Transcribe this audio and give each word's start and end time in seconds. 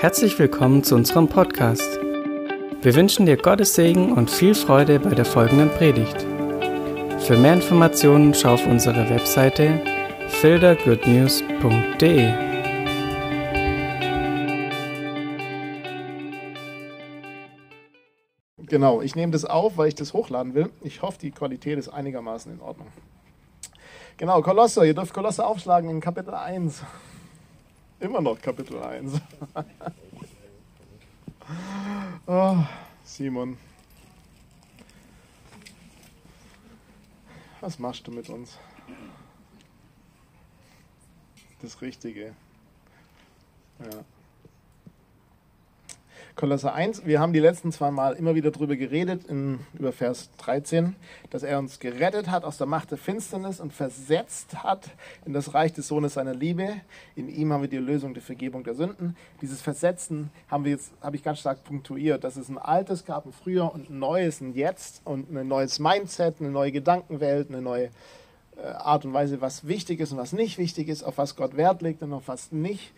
Herzlich 0.00 0.38
willkommen 0.38 0.84
zu 0.84 0.94
unserem 0.94 1.26
Podcast. 1.26 1.98
Wir 2.82 2.94
wünschen 2.94 3.26
dir 3.26 3.36
Gottes 3.36 3.74
Segen 3.74 4.12
und 4.12 4.30
viel 4.30 4.54
Freude 4.54 5.00
bei 5.00 5.10
der 5.10 5.24
folgenden 5.24 5.70
Predigt. 5.70 6.24
Für 7.18 7.36
mehr 7.36 7.54
Informationen 7.54 8.32
schau 8.32 8.54
auf 8.54 8.64
unsere 8.64 9.10
Webseite 9.10 9.80
fildergoodnews.de. 10.28 12.32
Genau, 18.58 19.02
ich 19.02 19.16
nehme 19.16 19.32
das 19.32 19.44
auf, 19.44 19.78
weil 19.78 19.88
ich 19.88 19.96
das 19.96 20.12
hochladen 20.12 20.54
will. 20.54 20.70
Ich 20.82 21.02
hoffe, 21.02 21.18
die 21.20 21.32
Qualität 21.32 21.76
ist 21.76 21.88
einigermaßen 21.88 22.52
in 22.52 22.60
Ordnung. 22.60 22.86
Genau, 24.16 24.42
Kolosser, 24.42 24.84
ihr 24.84 24.94
dürft 24.94 25.12
Kolosser 25.12 25.44
aufschlagen 25.44 25.90
in 25.90 26.00
Kapitel 26.00 26.34
1. 26.34 26.84
Immer 28.00 28.20
noch 28.20 28.40
Kapitel 28.40 28.80
1. 28.80 29.20
oh, 32.26 32.56
Simon. 33.04 33.58
Was 37.60 37.78
machst 37.80 38.06
du 38.06 38.12
mit 38.12 38.28
uns? 38.28 38.56
Das 41.60 41.80
Richtige. 41.80 42.36
Ja. 43.80 44.04
Kolosser 46.38 46.72
1, 46.72 47.04
wir 47.04 47.18
haben 47.18 47.32
die 47.32 47.40
letzten 47.40 47.72
zwei 47.72 47.90
Mal 47.90 48.12
immer 48.12 48.36
wieder 48.36 48.52
darüber 48.52 48.76
geredet, 48.76 49.24
in, 49.24 49.58
über 49.76 49.90
Vers 49.90 50.30
13, 50.38 50.94
dass 51.30 51.42
er 51.42 51.58
uns 51.58 51.80
gerettet 51.80 52.30
hat 52.30 52.44
aus 52.44 52.58
der 52.58 52.68
Macht 52.68 52.92
der 52.92 52.98
Finsternis 52.98 53.58
und 53.58 53.72
versetzt 53.72 54.62
hat 54.62 54.88
in 55.26 55.32
das 55.32 55.52
Reich 55.52 55.72
des 55.72 55.88
Sohnes 55.88 56.14
seiner 56.14 56.36
Liebe. 56.36 56.74
In 57.16 57.28
ihm 57.28 57.52
haben 57.52 57.62
wir 57.62 57.68
die 57.68 57.78
Lösung 57.78 58.14
der 58.14 58.22
Vergebung 58.22 58.62
der 58.62 58.76
Sünden. 58.76 59.16
Dieses 59.42 59.60
Versetzen 59.60 60.30
haben 60.46 60.64
wir 60.64 60.70
jetzt, 60.70 60.92
habe 61.00 61.16
ich 61.16 61.24
ganz 61.24 61.40
stark 61.40 61.64
punktuiert, 61.64 62.22
dass 62.22 62.36
es 62.36 62.48
ein 62.48 62.58
altes 62.58 63.04
gab, 63.04 63.26
ein 63.26 63.32
früher 63.32 63.74
und 63.74 63.90
ein 63.90 63.98
neues, 63.98 64.40
ein 64.40 64.54
jetzt 64.54 65.02
und 65.04 65.34
ein 65.34 65.48
neues 65.48 65.80
Mindset, 65.80 66.36
eine 66.38 66.50
neue 66.50 66.70
Gedankenwelt, 66.70 67.48
eine 67.48 67.62
neue 67.62 67.90
äh, 68.56 68.62
Art 68.62 69.04
und 69.04 69.12
Weise, 69.12 69.40
was 69.40 69.66
wichtig 69.66 69.98
ist 69.98 70.12
und 70.12 70.18
was 70.18 70.32
nicht 70.32 70.56
wichtig 70.56 70.86
ist, 70.86 71.02
auf 71.02 71.18
was 71.18 71.34
Gott 71.34 71.56
Wert 71.56 71.82
legt 71.82 72.00
und 72.04 72.12
auf 72.12 72.28
was 72.28 72.52
nicht. 72.52 72.92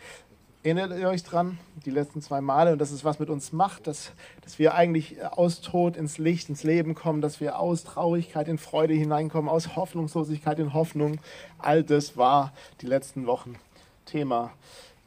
Erinnert 0.62 0.92
ihr 0.98 1.08
euch 1.08 1.22
dran, 1.22 1.58
die 1.86 1.90
letzten 1.90 2.20
zwei 2.20 2.42
Male, 2.42 2.72
und 2.72 2.78
das 2.80 2.90
ist 2.90 3.02
was 3.02 3.18
mit 3.18 3.30
uns 3.30 3.50
macht, 3.50 3.86
dass, 3.86 4.12
dass 4.42 4.58
wir 4.58 4.74
eigentlich 4.74 5.24
aus 5.24 5.62
Tod 5.62 5.96
ins 5.96 6.18
Licht, 6.18 6.50
ins 6.50 6.64
Leben 6.64 6.94
kommen, 6.94 7.22
dass 7.22 7.40
wir 7.40 7.58
aus 7.58 7.82
Traurigkeit 7.82 8.46
in 8.46 8.58
Freude 8.58 8.92
hineinkommen, 8.92 9.48
aus 9.48 9.74
Hoffnungslosigkeit 9.74 10.58
in 10.58 10.74
Hoffnung. 10.74 11.18
All 11.56 11.82
das 11.82 12.18
war 12.18 12.52
die 12.82 12.86
letzten 12.86 13.26
Wochen 13.26 13.56
Thema. 14.04 14.52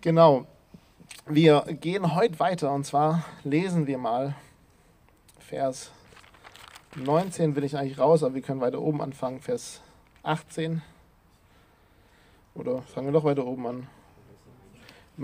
Genau. 0.01 0.47
Wir 1.27 1.61
gehen 1.79 2.15
heute 2.15 2.39
weiter 2.39 2.71
und 2.71 2.83
zwar 2.83 3.23
lesen 3.43 3.85
wir 3.85 3.99
mal 3.99 4.33
Vers 5.37 5.91
19, 6.95 7.55
will 7.55 7.63
ich 7.63 7.77
eigentlich 7.77 7.99
raus, 7.99 8.23
aber 8.23 8.33
wir 8.33 8.41
können 8.41 8.59
weiter 8.59 8.81
oben 8.81 9.01
anfangen, 9.01 9.39
Vers 9.39 9.81
18. 10.23 10.81
Oder 12.55 12.81
fangen 12.81 13.09
wir 13.09 13.13
doch 13.13 13.23
weiter 13.23 13.45
oben 13.45 13.67
an 13.67 13.87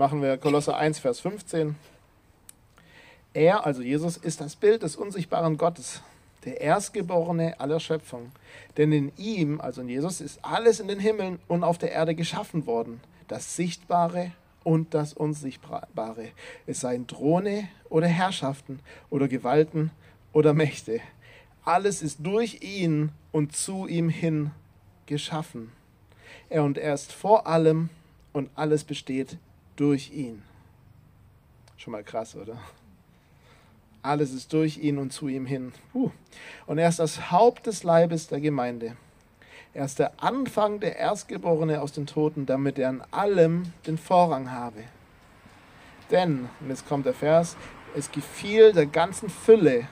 machen 0.00 0.22
wir 0.22 0.38
Kolosser 0.38 0.78
1, 0.78 0.98
Vers 0.98 1.20
15. 1.20 1.76
Er, 3.34 3.66
also 3.66 3.82
Jesus, 3.82 4.16
ist 4.16 4.40
das 4.40 4.56
Bild 4.56 4.82
des 4.82 4.96
unsichtbaren 4.96 5.58
Gottes, 5.58 6.00
der 6.46 6.62
Erstgeborene 6.62 7.60
aller 7.60 7.80
Schöpfung. 7.80 8.32
Denn 8.78 8.92
in 8.92 9.12
ihm, 9.18 9.60
also 9.60 9.82
in 9.82 9.90
Jesus, 9.90 10.22
ist 10.22 10.42
alles 10.42 10.80
in 10.80 10.88
den 10.88 11.00
Himmeln 11.00 11.38
und 11.48 11.64
auf 11.64 11.76
der 11.76 11.92
Erde 11.92 12.14
geschaffen 12.14 12.64
worden, 12.64 13.02
das 13.28 13.56
Sichtbare 13.56 14.32
und 14.64 14.94
das 14.94 15.12
Unsichtbare. 15.12 16.28
Es 16.66 16.80
seien 16.80 17.06
Throne 17.06 17.68
oder 17.90 18.06
Herrschaften 18.06 18.80
oder 19.10 19.28
Gewalten 19.28 19.90
oder 20.32 20.54
Mächte. 20.54 21.00
Alles 21.62 22.00
ist 22.00 22.20
durch 22.22 22.62
ihn 22.62 23.12
und 23.32 23.54
zu 23.54 23.86
ihm 23.86 24.08
hin 24.08 24.50
geschaffen. 25.04 25.72
Er 26.48 26.64
und 26.64 26.78
er 26.78 26.94
ist 26.94 27.12
vor 27.12 27.46
allem 27.46 27.90
und 28.32 28.48
alles 28.54 28.84
besteht 28.84 29.36
durch 29.80 30.12
ihn. 30.12 30.42
Schon 31.78 31.92
mal 31.92 32.04
krass, 32.04 32.36
oder? 32.36 32.58
Alles 34.02 34.30
ist 34.34 34.52
durch 34.52 34.76
ihn 34.76 34.98
und 34.98 35.10
zu 35.10 35.26
ihm 35.26 35.46
hin. 35.46 35.72
Und 36.66 36.76
er 36.76 36.86
ist 36.86 36.98
das 36.98 37.30
Haupt 37.30 37.66
des 37.66 37.82
Leibes 37.82 38.28
der 38.28 38.40
Gemeinde. 38.40 38.94
Er 39.72 39.86
ist 39.86 39.98
der 39.98 40.22
Anfang 40.22 40.80
der 40.80 40.96
Erstgeborene 40.96 41.80
aus 41.80 41.92
den 41.92 42.06
Toten, 42.06 42.44
damit 42.44 42.78
er 42.78 42.90
an 42.90 43.02
allem 43.10 43.72
den 43.86 43.96
Vorrang 43.96 44.50
habe. 44.50 44.84
Denn, 46.10 46.50
und 46.60 46.68
jetzt 46.68 46.86
kommt 46.86 47.06
der 47.06 47.14
Vers, 47.14 47.56
es 47.96 48.12
gefiel 48.12 48.72
der 48.72 48.86
ganzen 48.86 49.30
Fülle 49.30 49.88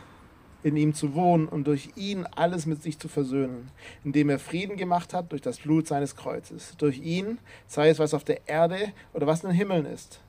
in 0.62 0.76
ihm 0.76 0.94
zu 0.94 1.14
wohnen 1.14 1.48
und 1.48 1.66
durch 1.66 1.90
ihn 1.96 2.26
alles 2.34 2.66
mit 2.66 2.82
sich 2.82 2.98
zu 2.98 3.08
versöhnen, 3.08 3.70
indem 4.04 4.30
er 4.30 4.38
Frieden 4.38 4.76
gemacht 4.76 5.14
hat 5.14 5.32
durch 5.32 5.42
das 5.42 5.58
Blut 5.58 5.86
seines 5.86 6.16
Kreuzes. 6.16 6.74
Durch 6.78 6.98
ihn, 6.98 7.38
sei 7.66 7.88
es 7.88 7.98
was 7.98 8.14
auf 8.14 8.24
der 8.24 8.48
Erde 8.48 8.92
oder 9.14 9.26
was 9.26 9.42
in 9.42 9.50
den 9.50 9.56
Himmeln 9.56 9.86
ist 9.86 10.20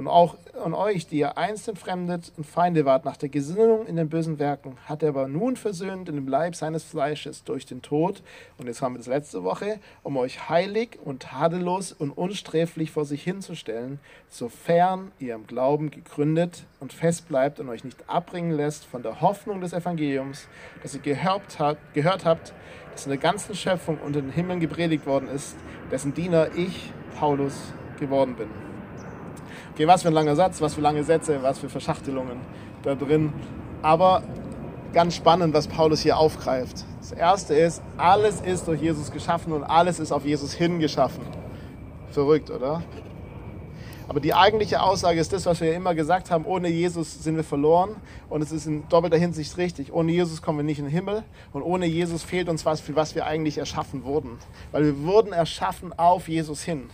und 0.00 0.08
auch 0.08 0.36
an 0.64 0.72
euch, 0.72 1.06
die 1.06 1.18
ihr 1.18 1.36
einst 1.36 1.68
entfremdet 1.68 2.32
und 2.38 2.46
Feinde 2.46 2.86
wart 2.86 3.04
nach 3.04 3.18
der 3.18 3.28
Gesinnung 3.28 3.86
in 3.86 3.96
den 3.96 4.08
bösen 4.08 4.38
Werken, 4.38 4.78
hat 4.86 5.02
er 5.02 5.10
aber 5.10 5.28
nun 5.28 5.56
versöhnt 5.56 6.08
in 6.08 6.14
dem 6.14 6.26
Leib 6.26 6.56
seines 6.56 6.84
Fleisches 6.84 7.44
durch 7.44 7.66
den 7.66 7.82
Tod, 7.82 8.22
und 8.56 8.66
jetzt 8.66 8.80
haben 8.80 8.94
wir 8.94 8.98
das 8.98 9.08
letzte 9.08 9.44
Woche, 9.44 9.78
um 10.02 10.16
euch 10.16 10.48
heilig 10.48 10.98
und 11.04 11.24
tadellos 11.24 11.92
und 11.92 12.12
unsträflich 12.12 12.90
vor 12.90 13.04
sich 13.04 13.22
hinzustellen, 13.22 14.00
sofern 14.30 15.12
ihr 15.18 15.34
im 15.34 15.46
Glauben 15.46 15.90
gegründet 15.90 16.64
und 16.80 16.94
fest 16.94 17.28
bleibt 17.28 17.60
und 17.60 17.68
euch 17.68 17.84
nicht 17.84 18.08
abbringen 18.08 18.52
lässt 18.52 18.86
von 18.86 19.02
der 19.02 19.20
Hoffnung 19.20 19.60
des 19.60 19.74
Evangeliums, 19.74 20.48
das 20.82 20.94
ihr 20.94 21.02
gehört 21.02 21.58
habt, 21.58 21.92
gehört 21.92 22.24
habt 22.24 22.54
das 22.92 23.04
in 23.04 23.10
der 23.10 23.18
ganzen 23.18 23.54
Schöpfung 23.54 23.98
unter 23.98 24.22
den 24.22 24.32
Himmeln 24.32 24.60
gepredigt 24.60 25.06
worden 25.06 25.28
ist, 25.28 25.56
dessen 25.90 26.14
Diener 26.14 26.48
ich, 26.56 26.90
Paulus, 27.18 27.74
geworden 27.98 28.34
bin. 28.34 28.69
Okay, 29.74 29.86
was 29.86 30.02
für 30.02 30.08
ein 30.08 30.14
langer 30.14 30.36
Satz, 30.36 30.60
was 30.60 30.74
für 30.74 30.80
lange 30.80 31.04
Sätze, 31.04 31.42
was 31.42 31.58
für 31.58 31.68
Verschachtelungen 31.68 32.38
da 32.82 32.94
drin. 32.94 33.32
Aber 33.82 34.22
ganz 34.92 35.14
spannend, 35.14 35.54
was 35.54 35.68
Paulus 35.68 36.00
hier 36.00 36.18
aufgreift. 36.18 36.84
Das 36.98 37.12
erste 37.12 37.54
ist, 37.54 37.82
alles 37.96 38.40
ist 38.40 38.66
durch 38.66 38.80
Jesus 38.80 39.10
geschaffen 39.10 39.52
und 39.52 39.64
alles 39.64 39.98
ist 39.98 40.12
auf 40.12 40.24
Jesus 40.24 40.52
hingeschaffen. 40.52 41.24
Verrückt, 42.10 42.50
oder? 42.50 42.82
Aber 44.10 44.18
die 44.18 44.34
eigentliche 44.34 44.82
Aussage 44.82 45.20
ist 45.20 45.32
das, 45.32 45.46
was 45.46 45.60
wir 45.60 45.72
immer 45.72 45.94
gesagt 45.94 46.32
haben, 46.32 46.44
ohne 46.44 46.68
Jesus 46.68 47.22
sind 47.22 47.36
wir 47.36 47.44
verloren. 47.44 47.94
Und 48.28 48.42
es 48.42 48.50
ist 48.50 48.66
in 48.66 48.88
doppelter 48.88 49.16
Hinsicht 49.16 49.56
richtig. 49.56 49.92
Ohne 49.92 50.10
Jesus 50.10 50.42
kommen 50.42 50.58
wir 50.58 50.64
nicht 50.64 50.80
in 50.80 50.86
den 50.86 50.92
Himmel. 50.92 51.22
Und 51.52 51.62
ohne 51.62 51.86
Jesus 51.86 52.24
fehlt 52.24 52.48
uns 52.48 52.66
was, 52.66 52.80
für 52.80 52.96
was 52.96 53.14
wir 53.14 53.24
eigentlich 53.26 53.58
erschaffen 53.58 54.02
wurden. 54.02 54.38
Weil 54.72 54.84
wir 54.84 55.02
wurden 55.04 55.32
erschaffen 55.32 55.96
auf 55.96 56.28
Jesus 56.28 56.64
hin. 56.64 56.90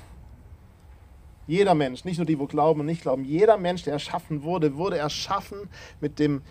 Jeder 1.46 1.74
Mensch, 1.74 2.04
nicht 2.04 2.16
nur 2.16 2.26
die, 2.26 2.38
wo 2.38 2.46
glauben 2.46 2.80
und 2.80 2.86
nicht 2.86 3.02
glauben, 3.02 3.24
jeder 3.24 3.56
Mensch, 3.56 3.84
der 3.84 3.94
erschaffen 3.94 4.42
wurde, 4.42 4.76
wurde 4.76 4.98
erschaffen 4.98 5.68
mit 6.00 6.18
dem, 6.18 6.42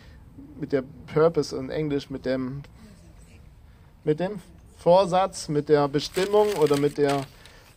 mit 0.59 0.71
der 0.71 0.83
Purpose 1.13 1.55
in 1.57 1.69
Englisch, 1.69 2.09
mit 2.09 2.25
dem, 2.25 2.63
mit 4.03 4.19
dem 4.19 4.39
Vorsatz, 4.77 5.49
mit 5.49 5.69
der 5.69 5.87
Bestimmung 5.87 6.47
oder 6.61 6.77
mit 6.77 6.97
der, 6.97 7.25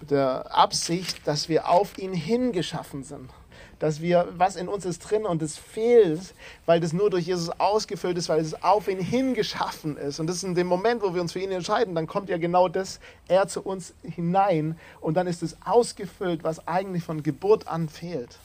mit 0.01 0.11
der 0.11 0.57
Absicht, 0.57 1.27
dass 1.27 1.49
wir 1.49 1.69
auf 1.69 1.99
ihn 1.99 2.13
hingeschaffen 2.13 3.03
sind 3.03 3.31
dass 3.79 4.01
wir, 4.01 4.29
was 4.37 4.57
in 4.57 4.69
uns 4.69 4.85
ist 4.85 5.01
drin 5.01 5.25
und 5.25 5.43
es 5.43 5.57
fehlt, 5.57 6.35
weil 6.67 6.81
das 6.81 6.93
nur 6.93 7.11
durch 7.11 7.27
Jesus 7.27 7.51
ausgefüllt 7.61 8.19
ist, 8.19 8.29
weil 8.29 8.41
es 8.41 8.63
auf 8.63 8.89
ihn 8.89 9.01
hingeschaffen 9.01 9.97
ist. 9.97 10.19
Und 10.19 10.27
das 10.27 10.37
ist 10.37 10.43
in 10.45 10.55
dem 10.55 10.67
Moment, 10.67 11.03
wo 11.03 11.15
wir 11.15 11.21
uns 11.21 11.33
für 11.33 11.41
ihn 11.41 11.53
entscheiden, 11.53 11.95
dann 11.95 12.07
kommt 12.07 12.29
ja 12.29 12.39
genau 12.39 12.69
das, 12.69 13.01
er 13.29 13.47
zu 13.49 13.63
uns 13.63 13.95
hinein 14.03 14.79
und 15.01 15.15
dann 15.15 15.27
ist 15.27 15.43
es 15.43 15.57
ausgefüllt, 15.65 16.45
was 16.45 16.67
eigentlich 16.67 17.05
von 17.05 17.23
Geburt 17.23 17.69
an 17.69 17.89
fehlt. 17.89 18.39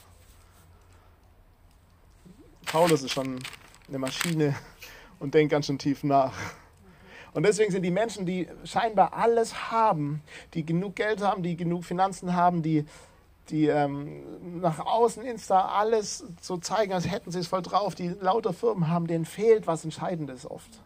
Paulus 2.66 3.02
ist 3.02 3.12
schon 3.12 3.38
eine 3.88 3.98
Maschine 3.98 4.54
und 5.18 5.34
denkt 5.34 5.50
ganz 5.50 5.66
schön 5.66 5.78
tief 5.78 6.02
nach. 6.04 6.32
Und 7.34 7.42
deswegen 7.44 7.72
sind 7.72 7.82
die 7.82 7.90
Menschen, 7.90 8.26
die 8.26 8.48
scheinbar 8.64 9.12
alles 9.12 9.72
haben, 9.72 10.22
die 10.54 10.64
genug 10.64 10.94
Geld 10.96 11.20
haben, 11.20 11.42
die 11.42 11.56
genug 11.56 11.84
Finanzen 11.84 12.34
haben, 12.34 12.62
die 12.62 12.86
die 13.50 13.66
ähm, 13.66 14.60
nach 14.60 14.78
außen 14.78 15.22
Insta 15.22 15.68
alles 15.68 16.24
so 16.40 16.56
zeigen, 16.56 16.92
als 16.92 17.10
hätten 17.10 17.30
sie 17.30 17.40
es 17.40 17.48
voll 17.48 17.62
drauf, 17.62 17.94
die 17.94 18.08
lauter 18.20 18.52
Firmen 18.52 18.88
haben, 18.88 19.06
denen 19.06 19.24
fehlt 19.24 19.66
was 19.66 19.84
Entscheidendes 19.84 20.50
oft. 20.50 20.80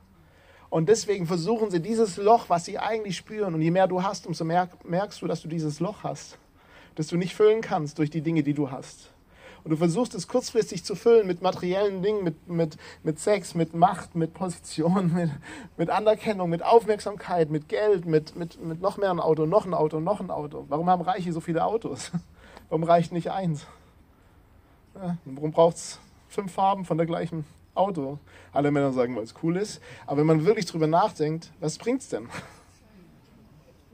Und 0.71 0.89
deswegen 0.89 1.27
versuchen 1.27 1.71
sie 1.71 1.81
dieses 1.81 2.17
Loch, 2.17 2.47
was 2.49 2.65
sie 2.65 2.79
eigentlich 2.79 3.17
spüren, 3.17 3.55
und 3.55 3.63
je 3.63 3.71
mehr 3.71 3.87
du 3.87 4.03
hast, 4.03 4.27
umso 4.27 4.45
mehr 4.45 4.69
merkst 4.85 5.23
du, 5.23 5.27
dass 5.27 5.41
du 5.41 5.49
dieses 5.49 5.81
Loch 5.81 6.03
hast, 6.03 6.39
das 6.97 7.07
du 7.07 7.17
nicht 7.17 7.35
füllen 7.35 7.63
kannst 7.63 7.99
durch 7.99 8.11
die 8.11 8.21
Dinge, 8.21 8.43
die 8.43 8.55
du 8.55 8.71
hast. 8.71 9.11
Und 9.65 9.71
du 9.71 9.77
versuchst 9.77 10.15
es 10.15 10.29
kurzfristig 10.29 10.85
zu 10.85 10.95
füllen 10.95 11.27
mit 11.27 11.43
materiellen 11.43 12.03
Dingen, 12.03 12.23
mit, 12.23 12.49
mit, 12.49 12.77
mit 13.03 13.19
Sex, 13.19 13.55
mit 13.55 13.75
Macht, 13.75 14.15
mit 14.15 14.35
Position, 14.35 15.13
mit, 15.15 15.31
mit 15.77 15.91
Anerkennung, 15.91 16.51
mit 16.51 16.63
Aufmerksamkeit, 16.63 17.51
mit 17.51 17.69
Geld, 17.69 18.05
mit, 18.05 18.37
mit, 18.37 18.63
mit 18.63 18.81
noch 18.81 18.99
mehr 18.99 19.11
ein 19.11 19.21
Auto, 19.21 19.47
noch 19.47 19.65
ein 19.65 19.75
Auto, 19.75 20.01
noch 20.01 20.21
ein 20.21 20.31
Auto. 20.31 20.65
Warum 20.69 20.89
haben 20.91 21.03
Reiche 21.03 21.33
so 21.33 21.41
viele 21.41 21.65
Autos? 21.65 22.13
Warum 22.69 22.85
reicht 22.85 23.13
nicht 23.13 23.31
eins? 23.31 23.67
Ja, 24.95 25.17
warum 25.25 25.53
braucht 25.53 25.77
es 25.77 25.99
fünf 26.29 26.53
Farben 26.53 26.85
von 26.85 26.99
der 26.99 27.07
gleichen 27.07 27.45
Auto? 27.75 28.19
Alle 28.53 28.71
Männer 28.71 28.93
sagen, 28.93 29.17
weil 29.17 29.23
es 29.23 29.35
cool 29.43 29.57
ist. 29.57 29.81
Aber 30.07 30.19
wenn 30.19 30.27
man 30.27 30.45
wirklich 30.45 30.67
drüber 30.67 30.87
nachdenkt, 30.87 31.51
was 31.61 31.79
bringt 31.79 32.03
es 32.03 32.09
denn? 32.09 32.29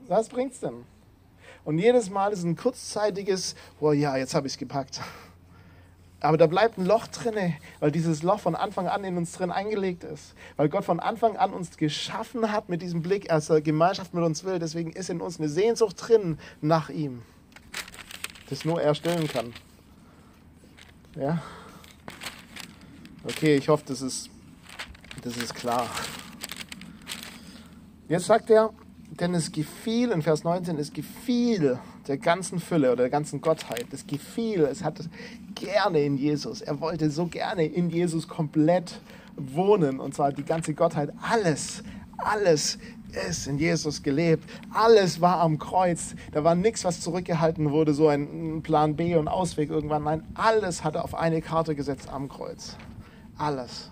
Was 0.07 0.29
bringt 0.29 0.53
es 0.53 0.59
denn? 0.59 0.83
Und 1.63 1.79
jedes 1.79 2.09
Mal 2.09 2.31
ist 2.31 2.43
ein 2.43 2.55
kurzzeitiges, 2.55 3.55
oh 3.79 3.91
ja, 3.91 4.17
jetzt 4.17 4.35
habe 4.35 4.45
ich 4.47 4.53
es 4.53 4.59
gepackt. 4.59 5.01
Aber 6.19 6.37
da 6.37 6.47
bleibt 6.47 6.77
ein 6.77 6.85
Loch 6.85 7.07
drinne, 7.07 7.55
weil 7.79 7.91
dieses 7.91 8.23
Loch 8.23 8.39
von 8.39 8.55
Anfang 8.55 8.87
an 8.87 9.03
in 9.03 9.17
uns 9.17 9.33
drin 9.33 9.51
eingelegt 9.51 10.03
ist. 10.03 10.33
Weil 10.57 10.69
Gott 10.69 10.85
von 10.85 10.99
Anfang 10.99 11.37
an 11.37 11.53
uns 11.53 11.77
geschaffen 11.77 12.51
hat 12.51 12.67
mit 12.67 12.81
diesem 12.81 13.01
Blick, 13.01 13.31
als 13.31 13.49
er 13.49 13.61
Gemeinschaft 13.61 14.13
mit 14.13 14.23
uns 14.23 14.43
will. 14.43 14.59
Deswegen 14.59 14.91
ist 14.91 15.09
in 15.09 15.21
uns 15.21 15.39
eine 15.39 15.49
Sehnsucht 15.49 15.95
drin 15.99 16.39
nach 16.61 16.89
ihm, 16.89 17.21
das 18.49 18.65
nur 18.65 18.81
er 18.81 18.95
stillen 18.95 19.27
kann. 19.27 19.53
Ja? 21.15 21.41
Okay, 23.23 23.55
ich 23.55 23.69
hoffe, 23.69 23.83
das 23.87 24.01
ist, 24.01 24.29
das 25.23 25.37
ist 25.37 25.55
klar. 25.55 25.89
Jetzt 28.07 28.25
sagt 28.25 28.49
er, 28.49 28.71
denn 29.19 29.33
es 29.33 29.51
gefiel, 29.51 30.11
in 30.11 30.21
Vers 30.21 30.43
19, 30.43 30.77
es 30.77 30.93
gefiel 30.93 31.79
der 32.07 32.17
ganzen 32.17 32.59
Fülle 32.59 32.91
oder 32.91 33.03
der 33.03 33.09
ganzen 33.09 33.41
Gottheit, 33.41 33.87
es 33.91 34.05
gefiel, 34.05 34.65
es 34.65 34.83
hatte 34.83 35.05
gerne 35.55 36.01
in 36.01 36.17
Jesus. 36.17 36.61
Er 36.61 36.79
wollte 36.81 37.09
so 37.09 37.25
gerne 37.25 37.65
in 37.65 37.89
Jesus 37.89 38.27
komplett 38.27 38.99
wohnen 39.35 39.99
und 39.99 40.13
zwar 40.13 40.31
die 40.31 40.43
ganze 40.43 40.73
Gottheit, 40.73 41.11
alles, 41.21 41.83
alles 42.17 42.77
ist 43.27 43.47
in 43.47 43.57
Jesus 43.57 44.03
gelebt. 44.03 44.49
Alles 44.73 45.21
war 45.21 45.39
am 45.39 45.57
Kreuz. 45.57 46.15
Da 46.31 46.43
war 46.43 46.55
nichts, 46.55 46.83
was 46.83 47.01
zurückgehalten 47.01 47.71
wurde, 47.71 47.93
so 47.93 48.07
ein 48.07 48.61
Plan 48.61 48.95
B 48.95 49.15
und 49.15 49.27
Ausweg 49.27 49.69
irgendwann. 49.69 50.03
Nein, 50.03 50.23
alles 50.33 50.83
hat 50.83 50.95
er 50.95 51.03
auf 51.03 51.15
eine 51.15 51.41
Karte 51.41 51.75
gesetzt 51.75 52.09
am 52.09 52.27
Kreuz. 52.27 52.75
Alles 53.37 53.91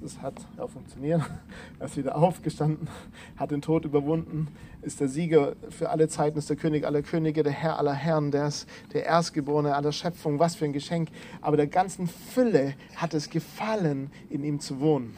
das 0.00 0.20
hat 0.22 0.34
auch 0.58 0.70
funktioniert. 0.70 1.22
Er 1.78 1.86
ist 1.86 1.96
wieder 1.98 2.16
aufgestanden, 2.16 2.88
hat 3.36 3.50
den 3.50 3.60
Tod 3.60 3.84
überwunden, 3.84 4.48
ist 4.80 5.00
der 5.00 5.08
Sieger 5.08 5.56
für 5.68 5.90
alle 5.90 6.08
Zeiten, 6.08 6.38
ist 6.38 6.48
der 6.48 6.56
König 6.56 6.86
aller 6.86 7.02
Könige, 7.02 7.42
der 7.42 7.52
Herr 7.52 7.78
aller 7.78 7.92
Herren, 7.92 8.30
der 8.30 8.46
ist 8.46 8.66
der 8.94 9.04
Erstgeborene 9.04 9.74
aller 9.74 9.92
Schöpfung. 9.92 10.38
Was 10.38 10.54
für 10.54 10.64
ein 10.64 10.72
Geschenk. 10.72 11.10
Aber 11.42 11.58
der 11.58 11.66
ganzen 11.66 12.06
Fülle 12.06 12.74
hat 12.94 13.12
es 13.12 13.28
gefallen, 13.28 14.10
in 14.30 14.42
ihm 14.42 14.58
zu 14.58 14.80
wohnen. 14.80 15.14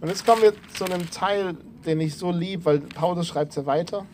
Und 0.00 0.08
jetzt 0.08 0.26
kommen 0.26 0.42
wir 0.42 0.52
zu 0.74 0.84
einem 0.84 1.10
Teil, 1.10 1.56
den 1.86 2.00
ich 2.00 2.16
so 2.16 2.30
lieb, 2.30 2.64
weil 2.64 2.80
Paulus 2.80 3.28
schreibt 3.28 3.50
es 3.50 3.56
ja 3.56 3.66
weiter. 3.66 4.06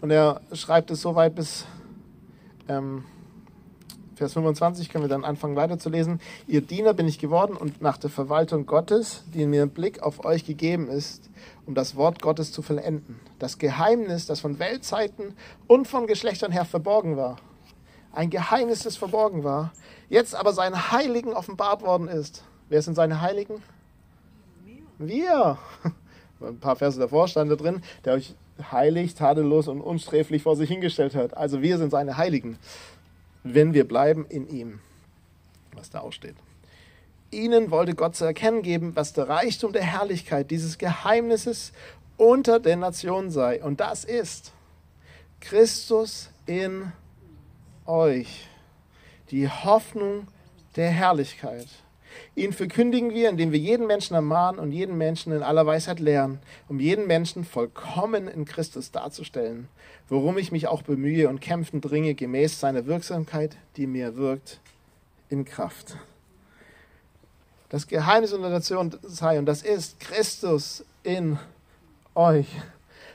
Und 0.00 0.10
er 0.10 0.40
schreibt 0.52 0.90
es 0.90 1.00
so 1.00 1.14
weit 1.14 1.34
bis 1.34 1.66
ähm, 2.68 3.04
Vers 4.16 4.32
25 4.32 4.88
können 4.88 5.04
wir 5.04 5.10
dann 5.10 5.24
anfangen 5.24 5.56
weiterzulesen. 5.56 6.20
Ihr 6.46 6.62
Diener 6.62 6.94
bin 6.94 7.06
ich 7.06 7.18
geworden 7.18 7.54
und 7.54 7.82
nach 7.82 7.98
der 7.98 8.08
Verwaltung 8.08 8.64
Gottes, 8.64 9.24
die 9.34 9.44
mir 9.44 9.62
im 9.62 9.70
Blick 9.70 10.02
auf 10.02 10.24
euch 10.24 10.46
gegeben 10.46 10.88
ist, 10.88 11.28
um 11.66 11.74
das 11.74 11.96
Wort 11.96 12.22
Gottes 12.22 12.50
zu 12.50 12.62
vollenden. 12.62 13.20
Das 13.38 13.58
Geheimnis, 13.58 14.24
das 14.24 14.40
von 14.40 14.58
Weltzeiten 14.58 15.34
und 15.66 15.86
von 15.86 16.06
Geschlechtern 16.06 16.50
her 16.50 16.64
verborgen 16.64 17.18
war. 17.18 17.36
Ein 18.10 18.30
Geheimnis, 18.30 18.84
das 18.84 18.96
verborgen 18.96 19.44
war, 19.44 19.74
jetzt 20.08 20.34
aber 20.34 20.54
seinen 20.54 20.90
Heiligen 20.92 21.34
offenbart 21.34 21.82
worden 21.82 22.08
ist. 22.08 22.42
Wer 22.70 22.80
sind 22.80 22.94
seine 22.94 23.20
Heiligen? 23.20 23.62
Wir. 24.98 25.58
Ein 26.40 26.58
paar 26.58 26.76
Verse 26.76 26.98
davor 26.98 27.28
stand 27.28 27.50
da 27.50 27.56
drin, 27.56 27.82
der 28.04 28.14
euch 28.14 28.34
heilig, 28.70 29.14
tadellos 29.14 29.68
und 29.68 29.80
unsträflich 29.80 30.42
vor 30.42 30.56
sich 30.56 30.68
hingestellt 30.68 31.14
hat. 31.14 31.36
Also 31.36 31.62
wir 31.62 31.78
sind 31.78 31.90
seine 31.90 32.16
Heiligen 32.16 32.58
wenn 33.54 33.74
wir 33.74 33.86
bleiben 33.86 34.26
in 34.26 34.48
ihm, 34.48 34.80
was 35.72 35.90
da 35.90 36.00
aussteht. 36.00 36.36
Ihnen 37.30 37.70
wollte 37.70 37.94
Gott 37.94 38.16
zu 38.16 38.24
erkennen 38.24 38.62
geben, 38.62 38.96
was 38.96 39.12
der 39.12 39.28
Reichtum 39.28 39.72
der 39.72 39.82
Herrlichkeit 39.82 40.50
dieses 40.50 40.78
Geheimnisses 40.78 41.72
unter 42.16 42.60
den 42.60 42.80
Nationen 42.80 43.30
sei. 43.30 43.62
Und 43.62 43.80
das 43.80 44.04
ist 44.04 44.52
Christus 45.40 46.30
in 46.46 46.92
euch, 47.84 48.48
die 49.30 49.48
Hoffnung 49.48 50.28
der 50.76 50.90
Herrlichkeit. 50.90 51.66
Ihn 52.34 52.52
verkündigen 52.52 53.12
wir, 53.12 53.28
indem 53.28 53.52
wir 53.52 53.58
jeden 53.58 53.86
Menschen 53.86 54.14
ermahnen 54.14 54.60
und 54.60 54.72
jeden 54.72 54.98
Menschen 54.98 55.32
in 55.32 55.42
aller 55.42 55.66
Weisheit 55.66 56.00
lehren, 56.00 56.38
um 56.68 56.80
jeden 56.80 57.06
Menschen 57.06 57.44
vollkommen 57.44 58.28
in 58.28 58.44
Christus 58.44 58.90
darzustellen, 58.90 59.68
worum 60.08 60.38
ich 60.38 60.52
mich 60.52 60.66
auch 60.68 60.82
bemühe 60.82 61.28
und 61.28 61.40
kämpfen 61.40 61.80
dringe, 61.80 62.14
gemäß 62.14 62.60
seiner 62.60 62.86
Wirksamkeit, 62.86 63.56
die 63.76 63.86
mir 63.86 64.16
wirkt 64.16 64.60
in 65.28 65.44
Kraft. 65.44 65.96
Das 67.68 67.86
Geheimnis 67.88 68.32
unserer 68.32 68.50
Nation 68.50 68.96
sei, 69.02 69.38
und 69.38 69.46
das 69.46 69.62
ist 69.62 69.98
Christus 69.98 70.84
in 71.02 71.38
euch. 72.14 72.46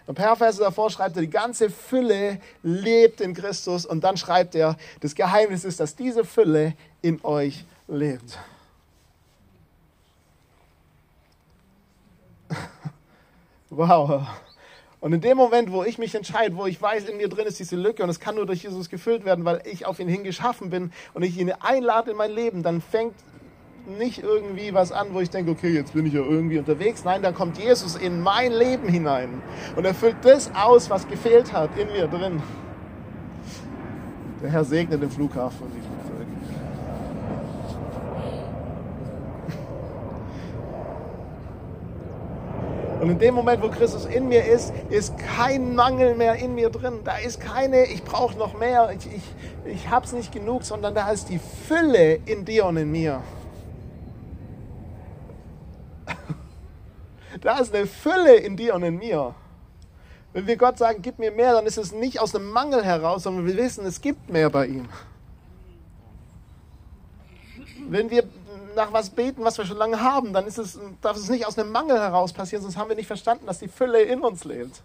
Ein 0.08 0.16
paar 0.16 0.36
davor 0.36 0.90
schreibt 0.90 1.16
er, 1.16 1.22
die 1.22 1.30
ganze 1.30 1.70
Fülle 1.70 2.40
lebt 2.64 3.22
in 3.22 3.34
Christus 3.34 3.86
und 3.86 4.04
dann 4.04 4.18
schreibt 4.18 4.56
er, 4.56 4.78
das 5.00 5.16
Geheimnis 5.16 5.64
ist, 5.64 5.80
dass 5.80 5.96
diese 5.96 6.26
Fülle 6.26 6.74
in 7.02 7.24
euch 7.24 7.64
lebt. 7.88 8.38
Wow. 13.72 14.28
Und 15.00 15.14
in 15.14 15.22
dem 15.22 15.38
Moment, 15.38 15.72
wo 15.72 15.84
ich 15.84 15.98
mich 15.98 16.14
entscheide, 16.14 16.58
wo 16.58 16.66
ich 16.66 16.80
weiß, 16.80 17.06
in 17.06 17.16
mir 17.16 17.30
drin 17.30 17.48
ist 17.48 17.58
diese 17.58 17.78
Lücke 17.78 18.04
und 18.04 18.10
es 18.10 18.20
kann 18.20 18.36
nur 18.36 18.46
durch 18.46 18.64
Jesus 18.64 18.90
gefüllt 18.90 19.24
werden, 19.24 19.46
weil 19.46 19.62
ich 19.64 19.86
auf 19.86 20.00
ihn 20.00 20.10
hingeschaffen 20.10 20.70
bin 20.70 20.92
und 21.14 21.24
ich 21.24 21.40
ihn 21.40 21.52
einlade 21.52 22.12
in 22.12 22.18
mein 22.18 22.32
Leben, 22.32 22.64
dann 22.64 22.82
fängt 22.82 23.16
nicht 23.98 24.22
irgendwie 24.22 24.74
was 24.74 24.92
an, 24.92 25.14
wo 25.14 25.22
ich 25.22 25.30
denke, 25.30 25.52
okay, 25.52 25.70
jetzt 25.70 25.94
bin 25.94 26.06
ich 26.06 26.14
ja 26.14 26.20
irgendwie 26.20 26.60
unterwegs. 26.60 27.06
Nein, 27.06 27.24
dann 27.24 27.34
kommt 27.34 27.58
Jesus 27.58 27.96
in 27.96 28.22
mein 28.22 28.52
Leben 28.52 28.90
hinein 28.90 29.42
und 29.78 29.86
er 29.86 29.94
füllt 29.94 30.18
das 30.24 30.52
aus, 30.54 30.90
was 30.90 31.08
gefehlt 31.08 31.54
hat 31.54 31.70
in 31.78 31.88
mir 31.94 32.08
drin. 32.08 32.44
Der 34.44 34.52
Herr 34.52 34.66
segnet 34.66 35.02
den 35.02 35.10
Flughafen 35.10 35.66
und 35.66 35.74
die 35.74 35.82
Und 43.02 43.10
in 43.10 43.18
dem 43.18 43.34
Moment, 43.34 43.64
wo 43.64 43.70
Christus 43.70 44.06
in 44.06 44.28
mir 44.28 44.46
ist, 44.46 44.72
ist 44.92 45.18
kein 45.18 45.74
Mangel 45.74 46.14
mehr 46.14 46.36
in 46.36 46.54
mir 46.54 46.70
drin. 46.70 47.00
Da 47.04 47.18
ist 47.18 47.40
keine, 47.40 47.86
ich 47.86 48.04
brauche 48.04 48.38
noch 48.38 48.56
mehr, 48.60 48.92
ich, 48.96 49.08
ich, 49.08 49.24
ich 49.66 49.90
habe 49.90 50.06
es 50.06 50.14
nicht 50.14 50.32
genug, 50.32 50.64
sondern 50.64 50.94
da 50.94 51.10
ist 51.10 51.30
die 51.30 51.40
Fülle 51.40 52.20
in 52.28 52.46
dir 52.46 52.68
und 52.68 52.78
in 52.78 52.92
mir. 52.92 53.24
Da 57.42 57.58
ist 57.58 57.74
eine 57.74 57.88
Fülle 57.88 58.36
in 58.36 58.56
dir 58.56 58.76
und 58.76 58.84
in 58.84 59.00
mir. 59.00 59.34
Wenn 60.34 60.46
wir 60.46 60.58
Gott 60.58 60.78
sagen, 60.78 61.02
gib 61.02 61.18
mir 61.18 61.32
mehr, 61.32 61.54
dann 61.54 61.66
ist 61.66 61.80
es 61.80 61.92
nicht 61.92 62.20
aus 62.20 62.36
einem 62.36 62.52
Mangel 62.52 62.84
heraus, 62.86 63.24
sondern 63.24 63.48
wir 63.48 63.58
wissen, 63.58 63.84
es 63.84 64.02
gibt 64.02 64.30
mehr 64.30 64.52
bei 64.52 64.68
ihm. 64.68 64.88
Wenn 67.90 68.12
wir 68.12 68.26
nach 68.76 68.94
was 68.94 69.10
beten, 69.10 69.44
was 69.44 69.58
wir 69.58 69.66
schon 69.66 69.78
lange 69.78 70.02
haben, 70.02 70.34
dann 70.34 70.48
ist 70.48 70.58
es, 70.58 70.80
darf 71.02 71.18
es 71.18 71.30
nicht 71.30 71.46
aus 71.46 71.58
einem 71.58 71.72
Mangel 71.72 71.98
heraus 71.98 72.34
passieren, 72.34 72.62
sonst 72.62 72.78
haben 72.78 72.90
wir 72.90 72.96
nicht 72.96 73.08
verstanden, 73.08 73.46
dass 73.46 73.60
die 73.60 73.68
Fülle 73.68 74.02
in 74.02 74.22
uns 74.22 74.44
lebt. 74.44 74.82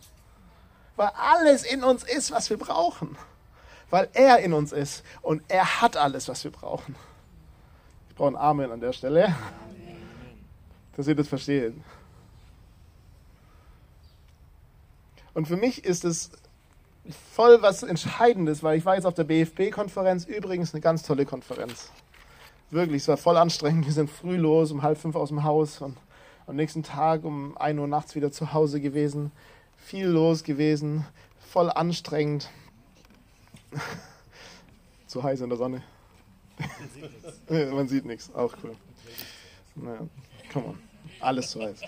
Weil 0.96 1.10
alles 1.16 1.64
in 1.64 1.84
uns 1.84 2.04
ist, 2.04 2.30
was 2.30 2.48
wir 2.50 2.56
brauchen. 2.56 3.16
Weil 3.90 4.08
er 4.14 4.38
in 4.40 4.52
uns 4.52 4.72
ist 4.72 5.04
und 5.22 5.42
er 5.48 5.80
hat 5.80 5.96
alles, 5.96 6.28
was 6.28 6.42
wir 6.44 6.50
brauchen. 6.50 6.96
Ich 8.08 8.14
brauche 8.16 8.30
ein 8.30 8.36
Amen 8.36 8.70
an 8.72 8.80
der 8.80 8.92
Stelle, 8.92 9.34
dass 10.96 11.06
ihr 11.06 11.14
das 11.14 11.28
versteht. 11.28 11.74
Und 15.34 15.46
für 15.46 15.56
mich 15.56 15.84
ist 15.84 16.04
es 16.04 16.30
voll 17.32 17.60
was 17.62 17.82
Entscheidendes, 17.82 18.62
weil 18.62 18.78
ich 18.78 18.84
war 18.84 18.94
jetzt 18.94 19.04
auf 19.04 19.14
der 19.14 19.24
BFB-Konferenz, 19.24 20.24
übrigens 20.24 20.72
eine 20.72 20.80
ganz 20.80 21.02
tolle 21.02 21.26
Konferenz 21.26 21.90
wirklich, 22.70 23.02
es 23.02 23.08
war 23.08 23.16
voll 23.16 23.36
anstrengend. 23.36 23.86
Wir 23.86 23.92
sind 23.92 24.10
früh 24.10 24.36
los, 24.36 24.72
um 24.72 24.82
halb 24.82 24.98
fünf 24.98 25.16
aus 25.16 25.28
dem 25.28 25.44
Haus 25.44 25.80
und 25.80 25.96
am 26.46 26.56
nächsten 26.56 26.82
Tag 26.82 27.24
um 27.24 27.56
ein 27.56 27.78
Uhr 27.78 27.88
nachts 27.88 28.14
wieder 28.14 28.30
zu 28.32 28.52
Hause 28.52 28.80
gewesen. 28.80 29.32
Viel 29.76 30.06
los 30.06 30.44
gewesen, 30.44 31.06
voll 31.50 31.70
anstrengend. 31.70 32.50
zu 35.06 35.22
heiß 35.22 35.40
in 35.40 35.48
der 35.48 35.58
Sonne. 35.58 35.82
Man 37.48 37.88
sieht 37.88 38.04
nichts, 38.04 38.34
auch 38.34 38.54
cool. 38.62 38.76
Naja, 39.74 40.00
come 40.52 40.66
on, 40.66 40.78
alles 41.20 41.50
zu 41.50 41.62
heiß 41.62 41.80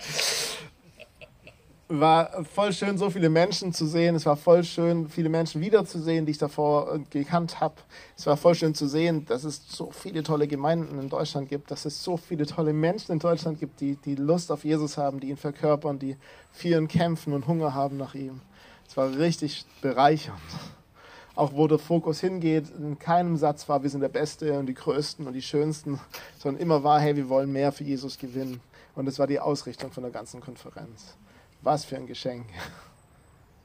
war 1.91 2.45
voll 2.45 2.71
schön, 2.71 2.99
so 2.99 3.09
viele 3.09 3.29
Menschen 3.29 3.73
zu 3.73 3.87
sehen. 3.87 4.15
Es 4.15 4.27
war 4.27 4.37
voll 4.37 4.63
schön, 4.63 5.09
viele 5.09 5.27
Menschen 5.27 5.59
wiederzusehen, 5.59 6.25
die 6.25 6.31
ich 6.31 6.37
davor 6.37 6.93
äh, 6.93 6.99
gekannt 7.09 7.59
habe. 7.59 7.75
Es 8.15 8.27
war 8.27 8.37
voll 8.37 8.53
schön 8.53 8.75
zu 8.75 8.87
sehen, 8.87 9.25
dass 9.25 9.43
es 9.43 9.67
so 9.67 9.89
viele 9.89 10.21
tolle 10.21 10.47
Gemeinden 10.47 10.99
in 10.99 11.09
Deutschland 11.09 11.49
gibt, 11.49 11.71
dass 11.71 11.85
es 11.85 12.03
so 12.03 12.15
viele 12.15 12.45
tolle 12.45 12.73
Menschen 12.73 13.11
in 13.13 13.19
Deutschland 13.19 13.59
gibt, 13.59 13.81
die, 13.81 13.95
die 13.95 14.13
Lust 14.13 14.51
auf 14.51 14.63
Jesus 14.63 14.99
haben, 14.99 15.19
die 15.19 15.29
ihn 15.29 15.37
verkörpern, 15.37 15.97
die 15.97 16.15
ihn 16.63 16.87
kämpfen 16.87 17.33
und 17.33 17.47
Hunger 17.47 17.73
haben 17.73 17.97
nach 17.97 18.13
ihm. 18.13 18.41
Es 18.87 18.95
war 18.95 19.17
richtig 19.17 19.65
bereichernd. 19.81 20.39
auch 21.35 21.53
wo 21.53 21.67
der 21.67 21.79
Fokus 21.79 22.19
hingeht, 22.19 22.65
in 22.77 22.99
keinem 22.99 23.35
Satz 23.35 23.67
war, 23.67 23.81
wir 23.81 23.89
sind 23.89 24.01
der 24.01 24.09
Beste 24.09 24.59
und 24.59 24.67
die 24.67 24.73
Größten 24.75 25.25
und 25.25 25.33
die 25.33 25.41
Schönsten, 25.41 25.99
sondern 26.37 26.61
immer 26.61 26.83
war, 26.83 26.99
hey, 26.99 27.15
wir 27.15 27.29
wollen 27.29 27.51
mehr 27.51 27.71
für 27.71 27.83
Jesus 27.83 28.19
gewinnen. 28.19 28.61
Und 28.93 29.05
das 29.05 29.17
war 29.17 29.25
die 29.25 29.39
Ausrichtung 29.39 29.91
von 29.91 30.03
der 30.03 30.11
ganzen 30.11 30.41
Konferenz. 30.41 31.15
Was 31.61 31.85
für 31.85 31.97
ein 31.97 32.07
Geschenk. 32.07 32.45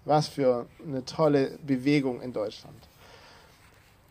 Was 0.04 0.28
für 0.28 0.66
eine 0.86 1.04
tolle 1.04 1.58
Bewegung 1.66 2.20
in 2.20 2.32
Deutschland. 2.32 2.76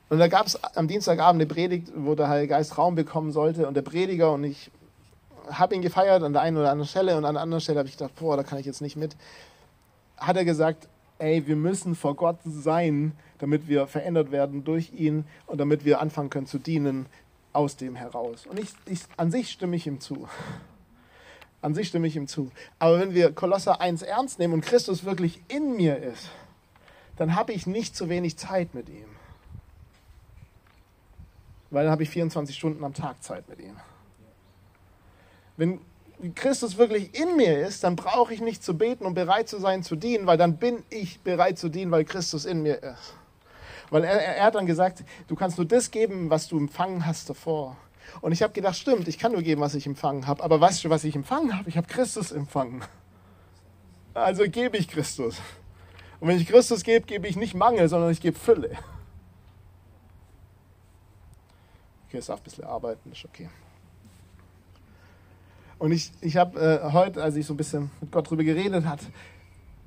Und 0.09 0.19
da 0.19 0.27
gab 0.27 0.45
es 0.45 0.61
am 0.75 0.87
Dienstagabend 0.87 1.41
eine 1.41 1.51
Predigt, 1.51 1.91
wo 1.95 2.15
der 2.15 2.29
Heilige 2.29 2.49
Geist 2.49 2.77
Raum 2.77 2.95
bekommen 2.95 3.31
sollte 3.31 3.67
und 3.67 3.73
der 3.73 3.81
Prediger 3.81 4.31
und 4.31 4.43
ich 4.43 4.69
habe 5.49 5.75
ihn 5.75 5.81
gefeiert 5.81 6.23
an 6.23 6.33
der 6.33 6.41
einen 6.41 6.57
oder 6.57 6.71
anderen 6.71 6.87
Stelle 6.87 7.17
und 7.17 7.25
an 7.25 7.33
der 7.35 7.43
anderen 7.43 7.61
Stelle 7.61 7.79
habe 7.79 7.89
ich 7.89 7.97
gedacht, 7.97 8.15
boah, 8.15 8.37
da 8.37 8.43
kann 8.43 8.59
ich 8.59 8.65
jetzt 8.65 8.81
nicht 8.81 8.95
mit. 8.95 9.15
Hat 10.17 10.37
er 10.37 10.45
gesagt, 10.45 10.87
ey, 11.19 11.45
wir 11.47 11.55
müssen 11.55 11.95
vor 11.95 12.15
Gott 12.15 12.37
sein, 12.45 13.13
damit 13.39 13.67
wir 13.67 13.87
verändert 13.87 14.31
werden 14.31 14.63
durch 14.63 14.93
ihn 14.93 15.25
und 15.47 15.57
damit 15.57 15.85
wir 15.85 15.99
anfangen 15.99 16.29
können 16.29 16.47
zu 16.47 16.59
dienen 16.59 17.07
aus 17.51 17.75
dem 17.75 17.95
heraus. 17.95 18.45
Und 18.45 18.59
ich, 18.59 18.69
ich, 18.85 19.01
an 19.17 19.31
sich 19.31 19.49
stimme 19.49 19.75
ich 19.75 19.87
ihm 19.87 19.99
zu. 19.99 20.27
An 21.63 21.73
sich 21.73 21.87
stimme 21.87 22.07
ich 22.07 22.17
ihm 22.17 22.27
zu. 22.27 22.51
Aber 22.77 22.99
wenn 22.99 23.13
wir 23.13 23.31
Kolosser 23.31 23.79
1 23.79 24.01
ernst 24.01 24.37
nehmen 24.37 24.53
und 24.53 24.65
Christus 24.65 25.05
wirklich 25.05 25.41
in 25.47 25.77
mir 25.77 25.97
ist, 25.97 26.27
dann 27.15 27.37
habe 27.37 27.53
ich 27.53 27.65
nicht 27.65 27.95
zu 27.95 28.09
wenig 28.09 28.37
Zeit 28.37 28.75
mit 28.75 28.89
ihm. 28.89 29.05
Weil 31.69 31.85
dann 31.85 31.93
habe 31.93 32.03
ich 32.03 32.09
24 32.09 32.53
Stunden 32.53 32.83
am 32.83 32.93
Tag 32.93 33.23
Zeit 33.23 33.47
mit 33.47 33.61
ihm. 33.61 33.77
Wenn 35.55 35.79
Christus 36.35 36.77
wirklich 36.77 37.17
in 37.17 37.37
mir 37.37 37.65
ist, 37.65 37.85
dann 37.85 37.95
brauche 37.95 38.33
ich 38.33 38.41
nicht 38.41 38.61
zu 38.61 38.77
beten 38.77 39.05
und 39.05 39.13
bereit 39.13 39.47
zu 39.47 39.57
sein 39.57 39.83
zu 39.83 39.95
dienen, 39.95 40.27
weil 40.27 40.37
dann 40.37 40.57
bin 40.57 40.83
ich 40.89 41.21
bereit 41.21 41.57
zu 41.57 41.69
dienen, 41.69 41.91
weil 41.91 42.03
Christus 42.03 42.43
in 42.43 42.61
mir 42.61 42.83
ist. 42.83 43.13
Weil 43.89 44.03
er, 44.03 44.21
er 44.21 44.43
hat 44.43 44.55
dann 44.55 44.65
gesagt, 44.65 45.05
du 45.29 45.35
kannst 45.37 45.57
nur 45.57 45.65
das 45.65 45.91
geben, 45.91 46.29
was 46.29 46.49
du 46.49 46.57
empfangen 46.57 47.05
hast 47.05 47.29
davor. 47.29 47.77
Und 48.21 48.31
ich 48.31 48.43
habe 48.43 48.53
gedacht, 48.53 48.75
stimmt, 48.75 49.07
ich 49.07 49.17
kann 49.17 49.31
nur 49.31 49.41
geben, 49.41 49.61
was 49.61 49.75
ich 49.75 49.85
empfangen 49.85 50.27
habe. 50.27 50.43
Aber 50.43 50.59
weißt 50.59 50.83
du, 50.83 50.89
was 50.89 51.03
ich 51.03 51.15
empfangen 51.15 51.57
habe? 51.57 51.69
Ich 51.69 51.77
habe 51.77 51.87
Christus 51.87 52.31
empfangen. 52.31 52.83
Also 54.13 54.43
gebe 54.43 54.77
ich 54.77 54.87
Christus. 54.87 55.37
Und 56.19 56.27
wenn 56.27 56.37
ich 56.37 56.47
Christus 56.47 56.83
gebe, 56.83 57.05
gebe 57.05 57.27
ich 57.27 57.35
nicht 57.35 57.53
Mangel, 57.53 57.89
sondern 57.89 58.11
ich 58.11 58.21
gebe 58.21 58.37
Fülle. 58.37 58.77
Okay, 62.07 62.17
es 62.17 62.27
darf 62.27 62.39
ein 62.39 62.43
bisschen 62.43 62.63
arbeiten, 62.63 63.11
ist 63.11 63.25
okay. 63.25 63.49
Und 65.79 65.91
ich, 65.91 66.11
ich 66.21 66.37
habe 66.37 66.59
äh, 66.59 66.91
heute, 66.93 67.21
als 67.21 67.35
ich 67.35 67.45
so 67.45 67.53
ein 67.53 67.57
bisschen 67.57 67.91
mit 67.99 68.11
Gott 68.11 68.29
drüber 68.29 68.43
geredet 68.43 68.85
hat, 68.85 69.01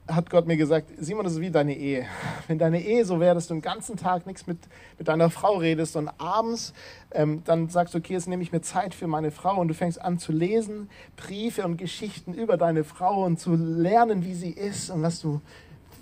hat 0.08 0.30
Gott 0.30 0.46
mir 0.46 0.56
gesagt, 0.56 0.90
Simon, 0.98 1.24
das 1.24 1.34
ist 1.34 1.40
wie 1.40 1.50
deine 1.50 1.76
Ehe. 1.76 2.06
Wenn 2.46 2.58
deine 2.58 2.80
Ehe 2.80 3.04
so 3.04 3.18
wäre, 3.18 3.34
dass 3.34 3.48
du 3.48 3.54
den 3.54 3.62
ganzen 3.62 3.96
Tag 3.96 4.26
nichts 4.26 4.46
mit, 4.46 4.58
mit 4.98 5.08
deiner 5.08 5.30
Frau 5.30 5.56
redest 5.56 5.96
und 5.96 6.08
abends 6.18 6.72
ähm, 7.10 7.42
dann 7.44 7.68
sagst 7.68 7.94
du, 7.94 7.98
okay, 7.98 8.12
jetzt 8.12 8.28
nehme 8.28 8.42
ich 8.42 8.52
mir 8.52 8.60
Zeit 8.60 8.94
für 8.94 9.06
meine 9.06 9.30
Frau 9.30 9.60
und 9.60 9.68
du 9.68 9.74
fängst 9.74 10.00
an 10.00 10.18
zu 10.18 10.32
lesen, 10.32 10.88
Briefe 11.16 11.64
und 11.64 11.76
Geschichten 11.76 12.34
über 12.34 12.56
deine 12.56 12.84
Frau 12.84 13.24
und 13.24 13.40
zu 13.40 13.54
lernen, 13.56 14.24
wie 14.24 14.34
sie 14.34 14.50
ist 14.50 14.90
und 14.90 15.02
was 15.02 15.20
du 15.20 15.40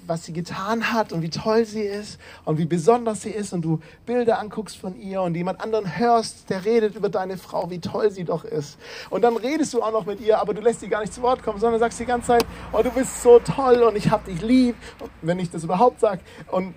was 0.07 0.25
sie 0.25 0.33
getan 0.33 0.93
hat 0.93 1.13
und 1.13 1.23
wie 1.23 1.31
toll 1.31 1.65
sie 1.65 1.83
ist 1.83 2.19
und 2.45 2.59
wie 2.59 2.65
besonders 2.65 3.23
sie 3.23 3.31
ist 3.31 3.53
und 3.53 3.63
du 3.63 3.81
Bilder 4.07 4.39
anguckst 4.39 4.77
von 4.77 5.01
ihr 5.01 5.23
und 5.23 5.35
jemand 5.35 5.61
anderen 5.61 5.99
hörst, 5.99 6.51
der 6.51 6.65
redet 6.65 6.95
über 6.95 7.09
deine 7.09 7.39
Frau, 7.39 7.71
wie 7.71 7.81
toll 7.81 8.11
sie 8.11 8.25
doch 8.25 8.45
ist. 8.45 8.79
Und 9.11 9.23
dann 9.23 9.37
redest 9.37 9.75
du 9.75 9.83
auch 9.83 9.93
noch 9.93 10.07
mit 10.07 10.21
ihr, 10.21 10.39
aber 10.39 10.55
du 10.55 10.61
lässt 10.61 10.81
sie 10.81 10.89
gar 10.89 11.01
nicht 11.01 11.13
zu 11.13 11.23
Wort 11.23 11.43
kommen, 11.43 11.59
sondern 11.59 11.81
sagst 11.81 11.99
die 12.01 12.07
ganze 12.07 12.29
Zeit, 12.29 12.47
oh, 12.73 12.83
du 12.83 12.91
bist 12.91 13.23
so 13.23 13.39
toll 13.39 13.83
und 13.83 13.97
ich 13.97 14.11
hab 14.11 14.25
dich 14.25 14.41
lieb, 14.43 14.77
wenn 15.23 15.39
ich 15.39 15.51
das 15.51 15.65
überhaupt 15.65 16.01
sage. 16.01 16.21
Und 16.51 16.75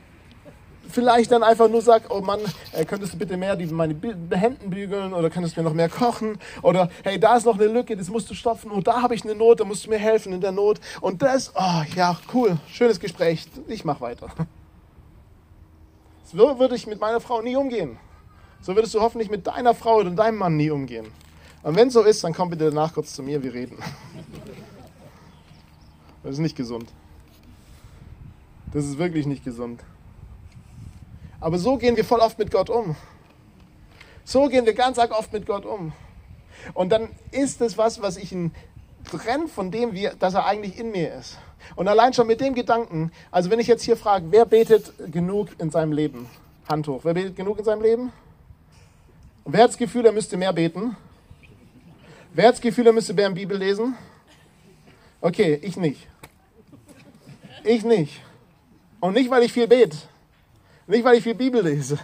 vielleicht 0.89 1.31
dann 1.31 1.43
einfach 1.43 1.69
nur 1.69 1.81
sagt, 1.81 2.11
oh 2.11 2.21
Mann, 2.21 2.39
äh, 2.71 2.85
könntest 2.85 3.13
du 3.13 3.17
bitte 3.17 3.37
mehr 3.37 3.55
die, 3.55 3.65
meine 3.67 3.95
Händen 4.31 4.69
bügeln 4.69 5.13
oder 5.13 5.29
könntest 5.29 5.55
du 5.55 5.61
mir 5.61 5.69
noch 5.69 5.75
mehr 5.75 5.89
kochen 5.89 6.37
oder 6.61 6.89
hey, 7.03 7.19
da 7.19 7.37
ist 7.37 7.45
noch 7.45 7.59
eine 7.59 7.67
Lücke, 7.67 7.95
das 7.95 8.09
musst 8.09 8.29
du 8.29 8.33
stopfen 8.33 8.71
und 8.71 8.87
da 8.87 9.01
habe 9.01 9.15
ich 9.15 9.23
eine 9.23 9.35
Not, 9.35 9.59
da 9.59 9.65
musst 9.65 9.85
du 9.85 9.89
mir 9.89 9.97
helfen 9.97 10.33
in 10.33 10.41
der 10.41 10.51
Not 10.51 10.79
und 11.01 11.21
das, 11.21 11.51
oh 11.55 11.83
ja, 11.95 12.17
cool, 12.33 12.57
schönes 12.67 12.99
Gespräch, 12.99 13.47
ich 13.67 13.85
mache 13.85 14.01
weiter. 14.01 14.27
So 16.25 16.59
würde 16.59 16.75
ich 16.75 16.87
mit 16.87 16.99
meiner 16.99 17.21
Frau 17.21 17.41
nie 17.41 17.55
umgehen. 17.55 17.97
So 18.61 18.75
würdest 18.75 18.93
du 18.93 18.99
hoffentlich 18.99 19.29
mit 19.29 19.47
deiner 19.47 19.73
Frau 19.73 19.97
oder 19.97 20.11
deinem 20.11 20.37
Mann 20.37 20.57
nie 20.57 20.69
umgehen. 20.69 21.07
Und 21.63 21.75
wenn 21.75 21.89
so 21.89 22.01
ist, 22.01 22.23
dann 22.23 22.33
komm 22.33 22.49
bitte 22.49 22.65
danach 22.65 22.93
kurz 22.93 23.13
zu 23.13 23.23
mir, 23.23 23.41
wir 23.43 23.53
reden. 23.53 23.77
Das 26.23 26.33
ist 26.33 26.39
nicht 26.39 26.57
gesund. 26.57 26.91
Das 28.73 28.83
ist 28.83 28.97
wirklich 28.97 29.25
nicht 29.25 29.45
gesund. 29.45 29.81
Aber 31.39 31.57
so 31.59 31.77
gehen 31.77 31.95
wir 31.95 32.05
voll 32.05 32.19
oft 32.19 32.39
mit 32.39 32.51
Gott 32.51 32.69
um. 32.69 32.95
So 34.23 34.47
gehen 34.47 34.65
wir 34.65 34.73
ganz 34.73 34.99
arg 34.99 35.11
oft 35.11 35.31
mit 35.31 35.45
Gott 35.45 35.65
um. 35.65 35.93
Und 36.73 36.89
dann 36.89 37.09
ist 37.31 37.61
es 37.61 37.77
was, 37.77 38.01
was 38.01 38.17
ich 38.17 38.31
ihn 38.31 38.51
trennt 39.03 39.49
von 39.49 39.71
dem, 39.71 39.93
wie, 39.93 40.09
dass 40.19 40.33
er 40.33 40.45
eigentlich 40.45 40.77
in 40.77 40.91
mir 40.91 41.13
ist. 41.13 41.37
Und 41.75 41.87
allein 41.87 42.13
schon 42.13 42.27
mit 42.27 42.41
dem 42.41 42.55
Gedanken, 42.55 43.11
also 43.31 43.49
wenn 43.49 43.59
ich 43.59 43.67
jetzt 43.67 43.83
hier 43.83 43.97
frage, 43.97 44.25
wer 44.31 44.45
betet 44.45 44.91
genug 45.11 45.49
in 45.59 45.69
seinem 45.69 45.91
Leben? 45.91 46.29
Hand 46.67 46.87
hoch. 46.87 47.01
Wer 47.03 47.13
betet 47.13 47.35
genug 47.35 47.59
in 47.59 47.65
seinem 47.65 47.81
Leben? 47.81 48.11
Und 49.43 49.53
wer 49.53 49.63
hat 49.63 49.69
das 49.69 49.77
Gefühl, 49.77 50.05
er 50.05 50.11
müsste 50.11 50.35
mehr 50.35 50.51
beten? 50.51 50.97
Wer 52.33 52.47
hat 52.47 52.55
das 52.55 52.61
Gefühl, 52.61 52.87
er 52.87 52.93
müsste 52.93 53.13
mehr 53.13 53.29
Bibel 53.29 53.57
lesen? 53.57 53.95
Okay, 55.21 55.59
ich 55.61 55.77
nicht. 55.77 56.07
Ich 57.63 57.83
nicht. 57.83 58.21
Und 58.99 59.13
nicht, 59.13 59.29
weil 59.29 59.43
ich 59.43 59.53
viel 59.53 59.67
bete, 59.67 59.97
nicht, 60.87 61.03
weil 61.03 61.17
ich 61.17 61.23
viel 61.23 61.35
Bibel 61.35 61.61
lese, 61.61 61.99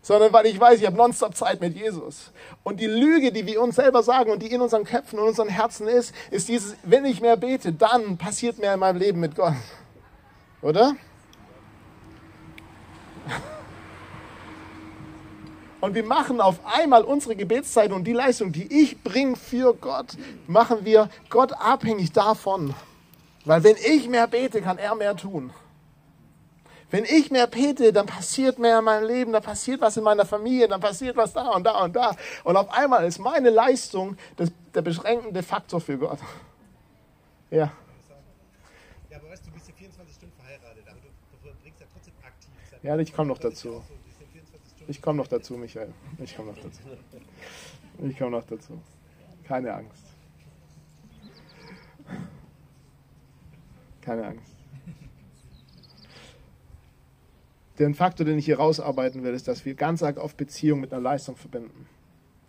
sondern 0.00 0.32
weil 0.32 0.46
ich 0.46 0.58
weiß, 0.58 0.78
ich 0.78 0.86
habe 0.86 0.96
nonstop 0.96 1.36
Zeit 1.36 1.60
mit 1.60 1.76
Jesus. 1.76 2.32
Und 2.62 2.80
die 2.80 2.86
Lüge, 2.86 3.32
die 3.32 3.44
wir 3.46 3.60
uns 3.60 3.76
selber 3.76 4.02
sagen 4.02 4.30
und 4.30 4.42
die 4.42 4.52
in 4.52 4.60
unseren 4.60 4.84
Köpfen 4.84 5.18
und 5.18 5.26
unseren 5.26 5.48
Herzen 5.48 5.88
ist, 5.88 6.14
ist 6.30 6.48
dieses, 6.48 6.76
wenn 6.84 7.04
ich 7.04 7.20
mehr 7.20 7.36
bete, 7.36 7.72
dann 7.72 8.16
passiert 8.16 8.58
mehr 8.58 8.74
in 8.74 8.80
meinem 8.80 8.98
Leben 8.98 9.18
mit 9.18 9.34
Gott. 9.34 9.54
Oder? 10.62 10.94
Und 15.80 15.94
wir 15.94 16.04
machen 16.04 16.40
auf 16.40 16.60
einmal 16.64 17.02
unsere 17.02 17.36
Gebetszeit 17.36 17.92
und 17.92 18.04
die 18.04 18.12
Leistung, 18.12 18.50
die 18.52 18.82
ich 18.82 19.02
bringe 19.02 19.36
für 19.36 19.74
Gott, 19.74 20.16
machen 20.46 20.84
wir 20.84 21.08
Gott 21.28 21.52
abhängig 21.52 22.12
davon. 22.12 22.74
Weil 23.44 23.62
wenn 23.62 23.76
ich 23.76 24.08
mehr 24.08 24.26
bete, 24.26 24.62
kann 24.62 24.78
er 24.78 24.94
mehr 24.94 25.16
tun. 25.16 25.52
Wenn 26.90 27.04
ich 27.04 27.30
mehr 27.30 27.48
bete, 27.48 27.92
dann 27.92 28.06
passiert 28.06 28.58
mehr 28.58 28.78
in 28.78 28.84
meinem 28.84 29.06
Leben, 29.06 29.32
dann 29.32 29.42
passiert 29.42 29.80
was 29.80 29.96
in 29.96 30.04
meiner 30.04 30.24
Familie, 30.24 30.68
dann 30.68 30.80
passiert 30.80 31.16
was 31.16 31.32
da 31.32 31.50
und 31.50 31.64
da 31.64 31.82
und 31.84 31.96
da. 31.96 32.14
Und 32.44 32.56
auf 32.56 32.70
einmal 32.70 33.04
ist 33.06 33.18
meine 33.18 33.50
Leistung 33.50 34.16
das, 34.36 34.52
der 34.72 34.82
beschränkende 34.82 35.42
Faktor 35.42 35.80
für 35.80 35.98
Gott. 35.98 36.20
Ja. 37.50 37.72
Ja, 39.10 39.18
aber 39.18 39.30
weißt 39.30 39.46
du, 39.46 39.50
du 39.50 39.54
bist 39.54 39.66
hier 39.66 39.74
24 39.74 40.14
Stunden 40.14 40.34
verheiratet, 40.36 40.84
aber 40.88 41.00
du, 41.00 41.48
verbringst 41.48 41.80
ja 41.80 41.86
trotzdem 41.92 42.14
aktiv. 42.22 42.50
Ja, 42.82 42.96
ich 42.96 43.12
komme 43.12 43.28
noch 43.28 43.38
dazu. 43.38 43.82
Ich 44.88 45.02
komme 45.02 45.16
noch 45.16 45.26
dazu, 45.26 45.54
Michael. 45.54 45.92
Ich 46.22 46.36
komme 46.36 46.52
noch 46.52 46.58
dazu. 46.58 46.80
Ich 47.98 48.16
komme 48.18 48.30
noch 48.30 48.44
dazu. 48.44 48.80
Keine 49.42 49.74
Angst. 49.74 50.04
Keine 54.02 54.26
Angst. 54.26 54.55
Den 57.78 57.94
Faktor, 57.94 58.24
den 58.24 58.38
ich 58.38 58.46
hier 58.46 58.58
rausarbeiten 58.58 59.22
will, 59.22 59.34
ist, 59.34 59.48
dass 59.48 59.64
wir 59.64 59.74
ganz 59.74 60.02
arg 60.02 60.18
auf 60.18 60.34
Beziehung 60.34 60.80
mit 60.80 60.92
einer 60.92 61.02
Leistung 61.02 61.36
verbinden. 61.36 61.86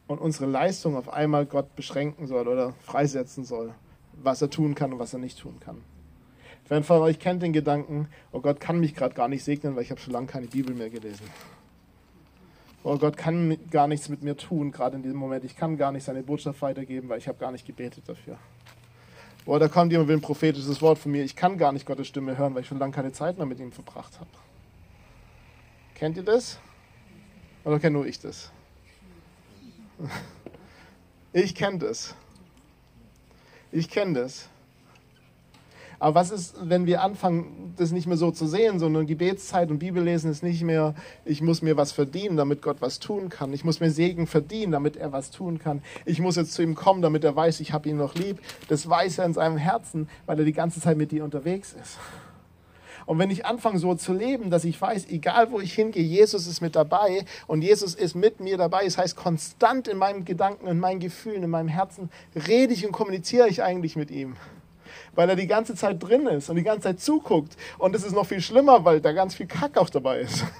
Und 0.07 0.19
unsere 0.19 0.45
Leistung 0.45 0.95
auf 0.95 1.11
einmal 1.11 1.45
Gott 1.45 1.75
beschränken 1.75 2.27
soll 2.27 2.47
oder 2.47 2.73
freisetzen 2.83 3.43
soll, 3.43 3.73
was 4.13 4.41
er 4.41 4.49
tun 4.49 4.73
kann 4.73 4.93
und 4.93 4.99
was 4.99 5.13
er 5.13 5.19
nicht 5.19 5.39
tun 5.39 5.59
kann. 5.59 5.81
Wer 6.69 6.83
von 6.83 7.01
euch 7.01 7.19
kennt 7.19 7.43
den 7.43 7.53
Gedanken, 7.53 8.07
oh 8.31 8.39
Gott 8.39 8.59
kann 8.59 8.79
mich 8.79 8.95
gerade 8.95 9.15
gar 9.15 9.27
nicht 9.27 9.43
segnen, 9.43 9.75
weil 9.75 9.83
ich 9.83 9.91
habe 9.91 9.99
schon 9.99 10.13
lange 10.13 10.27
keine 10.27 10.47
Bibel 10.47 10.73
mehr 10.73 10.89
gelesen. 10.89 11.25
Oh 12.83 12.97
Gott 12.97 13.17
kann 13.17 13.57
gar 13.69 13.87
nichts 13.87 14.07
mit 14.07 14.21
mir 14.23 14.37
tun, 14.37 14.71
gerade 14.71 14.95
in 14.95 15.03
diesem 15.03 15.17
Moment. 15.17 15.43
Ich 15.43 15.57
kann 15.57 15.77
gar 15.77 15.91
nicht 15.91 16.05
seine 16.05 16.23
Botschaft 16.23 16.61
weitergeben, 16.61 17.09
weil 17.09 17.17
ich 17.17 17.27
habe 17.27 17.37
gar 17.37 17.51
nicht 17.51 17.65
gebetet 17.65 18.03
dafür. 18.07 18.37
Oder 19.45 19.59
da 19.59 19.67
kommt 19.67 19.91
jemand 19.91 20.05
und 20.05 20.09
will 20.09 20.17
ein 20.17 20.21
prophetisches 20.21 20.81
Wort 20.81 20.97
von 20.97 21.11
mir. 21.11 21.23
Ich 21.23 21.35
kann 21.35 21.57
gar 21.57 21.71
nicht 21.71 21.85
Gottes 21.85 22.07
Stimme 22.07 22.37
hören, 22.37 22.53
weil 22.53 22.61
ich 22.61 22.67
schon 22.67 22.79
lange 22.79 22.93
keine 22.93 23.11
Zeit 23.13 23.37
mehr 23.37 23.45
mit 23.45 23.59
ihm 23.59 23.71
verbracht 23.71 24.19
habe. 24.19 24.29
Kennt 25.97 26.15
ihr 26.15 26.23
das? 26.23 26.59
Oder 27.65 27.79
kenne 27.79 27.97
nur 27.97 28.05
ich 28.05 28.19
das? 28.19 28.51
Ich 31.33 31.53
kenne 31.53 31.77
das. 31.77 32.15
Ich 33.71 33.89
kenne 33.89 34.21
das. 34.21 34.49
Aber 35.99 36.15
was 36.15 36.31
ist, 36.31 36.55
wenn 36.63 36.87
wir 36.87 37.03
anfangen, 37.03 37.73
das 37.77 37.91
nicht 37.91 38.07
mehr 38.07 38.17
so 38.17 38.31
zu 38.31 38.47
sehen, 38.47 38.79
sondern 38.79 39.05
Gebetszeit 39.05 39.69
und 39.69 39.77
Bibellesen 39.77 40.31
ist 40.31 40.41
nicht 40.41 40.63
mehr, 40.63 40.95
ich 41.25 41.41
muss 41.41 41.61
mir 41.61 41.77
was 41.77 41.91
verdienen, 41.91 42.37
damit 42.37 42.61
Gott 42.61 42.77
was 42.79 42.97
tun 42.97 43.29
kann. 43.29 43.53
Ich 43.53 43.63
muss 43.63 43.81
mir 43.81 43.91
Segen 43.91 44.25
verdienen, 44.25 44.71
damit 44.71 44.95
er 44.95 45.11
was 45.11 45.29
tun 45.29 45.59
kann. 45.59 45.83
Ich 46.05 46.19
muss 46.19 46.37
jetzt 46.37 46.53
zu 46.53 46.63
ihm 46.63 46.73
kommen, 46.73 47.01
damit 47.01 47.23
er 47.23 47.35
weiß, 47.35 47.59
ich 47.59 47.73
habe 47.73 47.89
ihn 47.89 47.97
noch 47.97 48.15
lieb. 48.15 48.39
Das 48.67 48.89
weiß 48.89 49.19
er 49.19 49.25
in 49.25 49.33
seinem 49.33 49.57
Herzen, 49.57 50.09
weil 50.25 50.39
er 50.39 50.45
die 50.45 50.53
ganze 50.53 50.79
Zeit 50.79 50.97
mit 50.97 51.11
dir 51.11 51.23
unterwegs 51.23 51.73
ist. 51.73 51.99
Und 53.07 53.19
wenn 53.19 53.31
ich 53.31 53.45
anfange 53.45 53.79
so 53.79 53.95
zu 53.95 54.11
leben, 54.11 54.49
dass 54.49 54.65
ich 54.65 54.79
weiß, 54.79 55.07
egal 55.09 55.49
wo 55.49 55.61
ich 55.61 55.73
hingehe, 55.73 56.03
Jesus 56.03 56.45
ist 56.45 56.59
mit 56.59 56.75
dabei 56.75 57.23
und 57.47 57.61
Jesus 57.61 57.95
ist 57.95 58.15
mit 58.15 58.41
mir 58.41 58.57
dabei, 58.57 58.83
das 58.83 58.97
heißt 58.97 59.15
konstant 59.15 59.87
in 59.87 59.97
meinen 59.97 60.25
Gedanken, 60.25 60.67
in 60.67 60.77
meinen 60.77 60.99
Gefühlen, 60.99 61.41
in 61.41 61.49
meinem 61.49 61.69
Herzen 61.69 62.11
rede 62.35 62.73
ich 62.73 62.85
und 62.85 62.91
kommuniziere 62.91 63.47
ich 63.47 63.63
eigentlich 63.63 63.95
mit 63.95 64.11
ihm. 64.11 64.35
Weil 65.15 65.29
er 65.29 65.37
die 65.37 65.47
ganze 65.47 65.73
Zeit 65.73 66.03
drin 66.03 66.27
ist 66.27 66.49
und 66.49 66.57
die 66.57 66.63
ganze 66.63 66.81
Zeit 66.81 66.99
zuguckt. 66.99 67.55
Und 67.77 67.95
es 67.95 68.03
ist 68.03 68.11
noch 68.11 68.25
viel 68.25 68.41
schlimmer, 68.41 68.83
weil 68.83 68.99
da 68.99 69.13
ganz 69.13 69.35
viel 69.35 69.47
Kack 69.47 69.77
auch 69.77 69.89
dabei 69.89 70.19
ist. 70.19 70.43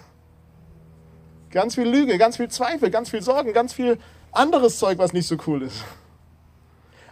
Ganz 1.49 1.75
viel 1.75 1.87
Lüge, 1.87 2.17
ganz 2.17 2.35
viel 2.35 2.49
Zweifel, 2.49 2.91
ganz 2.91 3.09
viel 3.09 3.21
Sorgen, 3.21 3.53
ganz 3.53 3.71
viel 3.71 3.97
anderes 4.33 4.77
Zeug, 4.79 4.97
was 4.97 5.13
nicht 5.13 5.27
so 5.27 5.37
cool 5.47 5.63
ist. 5.63 5.85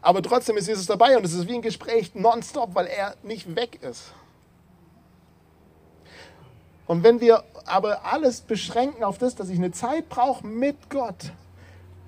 Aber 0.01 0.21
trotzdem 0.21 0.57
ist 0.57 0.67
Jesus 0.67 0.85
dabei 0.85 1.17
und 1.17 1.25
es 1.25 1.33
ist 1.33 1.47
wie 1.47 1.53
ein 1.53 1.61
Gespräch 1.61 2.13
nonstop, 2.15 2.75
weil 2.75 2.85
er 2.85 3.15
nicht 3.23 3.55
weg 3.55 3.79
ist. 3.81 4.11
Und 6.87 7.03
wenn 7.03 7.19
wir 7.19 7.43
aber 7.65 8.05
alles 8.05 8.41
beschränken 8.41 9.03
auf 9.03 9.17
das, 9.17 9.35
dass 9.35 9.49
ich 9.49 9.57
eine 9.57 9.71
Zeit 9.71 10.07
brauche 10.09 10.45
mit 10.45 10.89
Gott, 10.89 11.31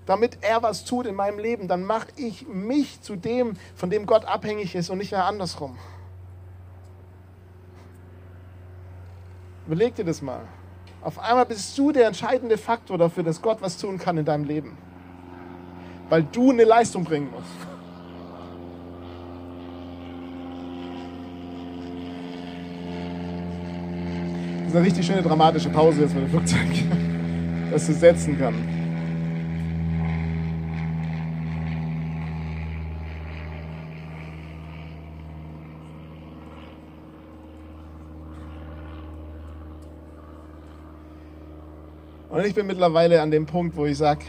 damit 0.05 0.37
er 0.41 0.63
was 0.63 0.85
tut 0.85 1.05
in 1.05 1.15
meinem 1.15 1.39
Leben, 1.39 1.67
dann 1.67 1.83
mache 1.83 2.07
ich 2.15 2.47
mich 2.47 3.01
zu 3.01 3.15
dem, 3.15 3.57
von 3.75 3.89
dem 3.89 4.05
Gott 4.05 4.25
abhängig 4.25 4.75
ist 4.75 4.89
und 4.89 4.99
nicht 4.99 5.11
mehr 5.11 5.25
andersrum. 5.25 5.77
Überleg 9.65 9.95
dir 9.95 10.05
das 10.05 10.21
mal. 10.21 10.41
Auf 11.01 11.19
einmal 11.19 11.45
bist 11.45 11.77
du 11.77 11.91
der 11.91 12.07
entscheidende 12.07 12.57
Faktor 12.57 12.97
dafür, 12.97 13.23
dass 13.23 13.41
Gott 13.41 13.61
was 13.61 13.77
tun 13.77 13.97
kann 13.97 14.17
in 14.17 14.25
deinem 14.25 14.45
Leben. 14.45 14.77
Weil 16.09 16.23
du 16.23 16.51
eine 16.51 16.63
Leistung 16.63 17.03
bringen 17.03 17.29
musst. 17.31 17.76
Ist 24.67 24.75
eine 24.75 24.85
richtig 24.85 25.05
schöne 25.05 25.21
dramatische 25.21 25.69
Pause 25.69 26.01
jetzt 26.01 26.13
mit 26.13 26.23
dem 26.23 26.29
Flugzeug, 26.29 26.59
dass 27.71 27.87
du 27.87 27.93
setzen 27.93 28.37
kann. 28.37 28.53
Und 42.29 42.45
ich 42.45 42.53
bin 42.53 42.67
mittlerweile 42.67 43.21
an 43.21 43.31
dem 43.31 43.45
Punkt, 43.45 43.77
wo 43.77 43.85
ich 43.85 43.97
sage, 43.97 44.25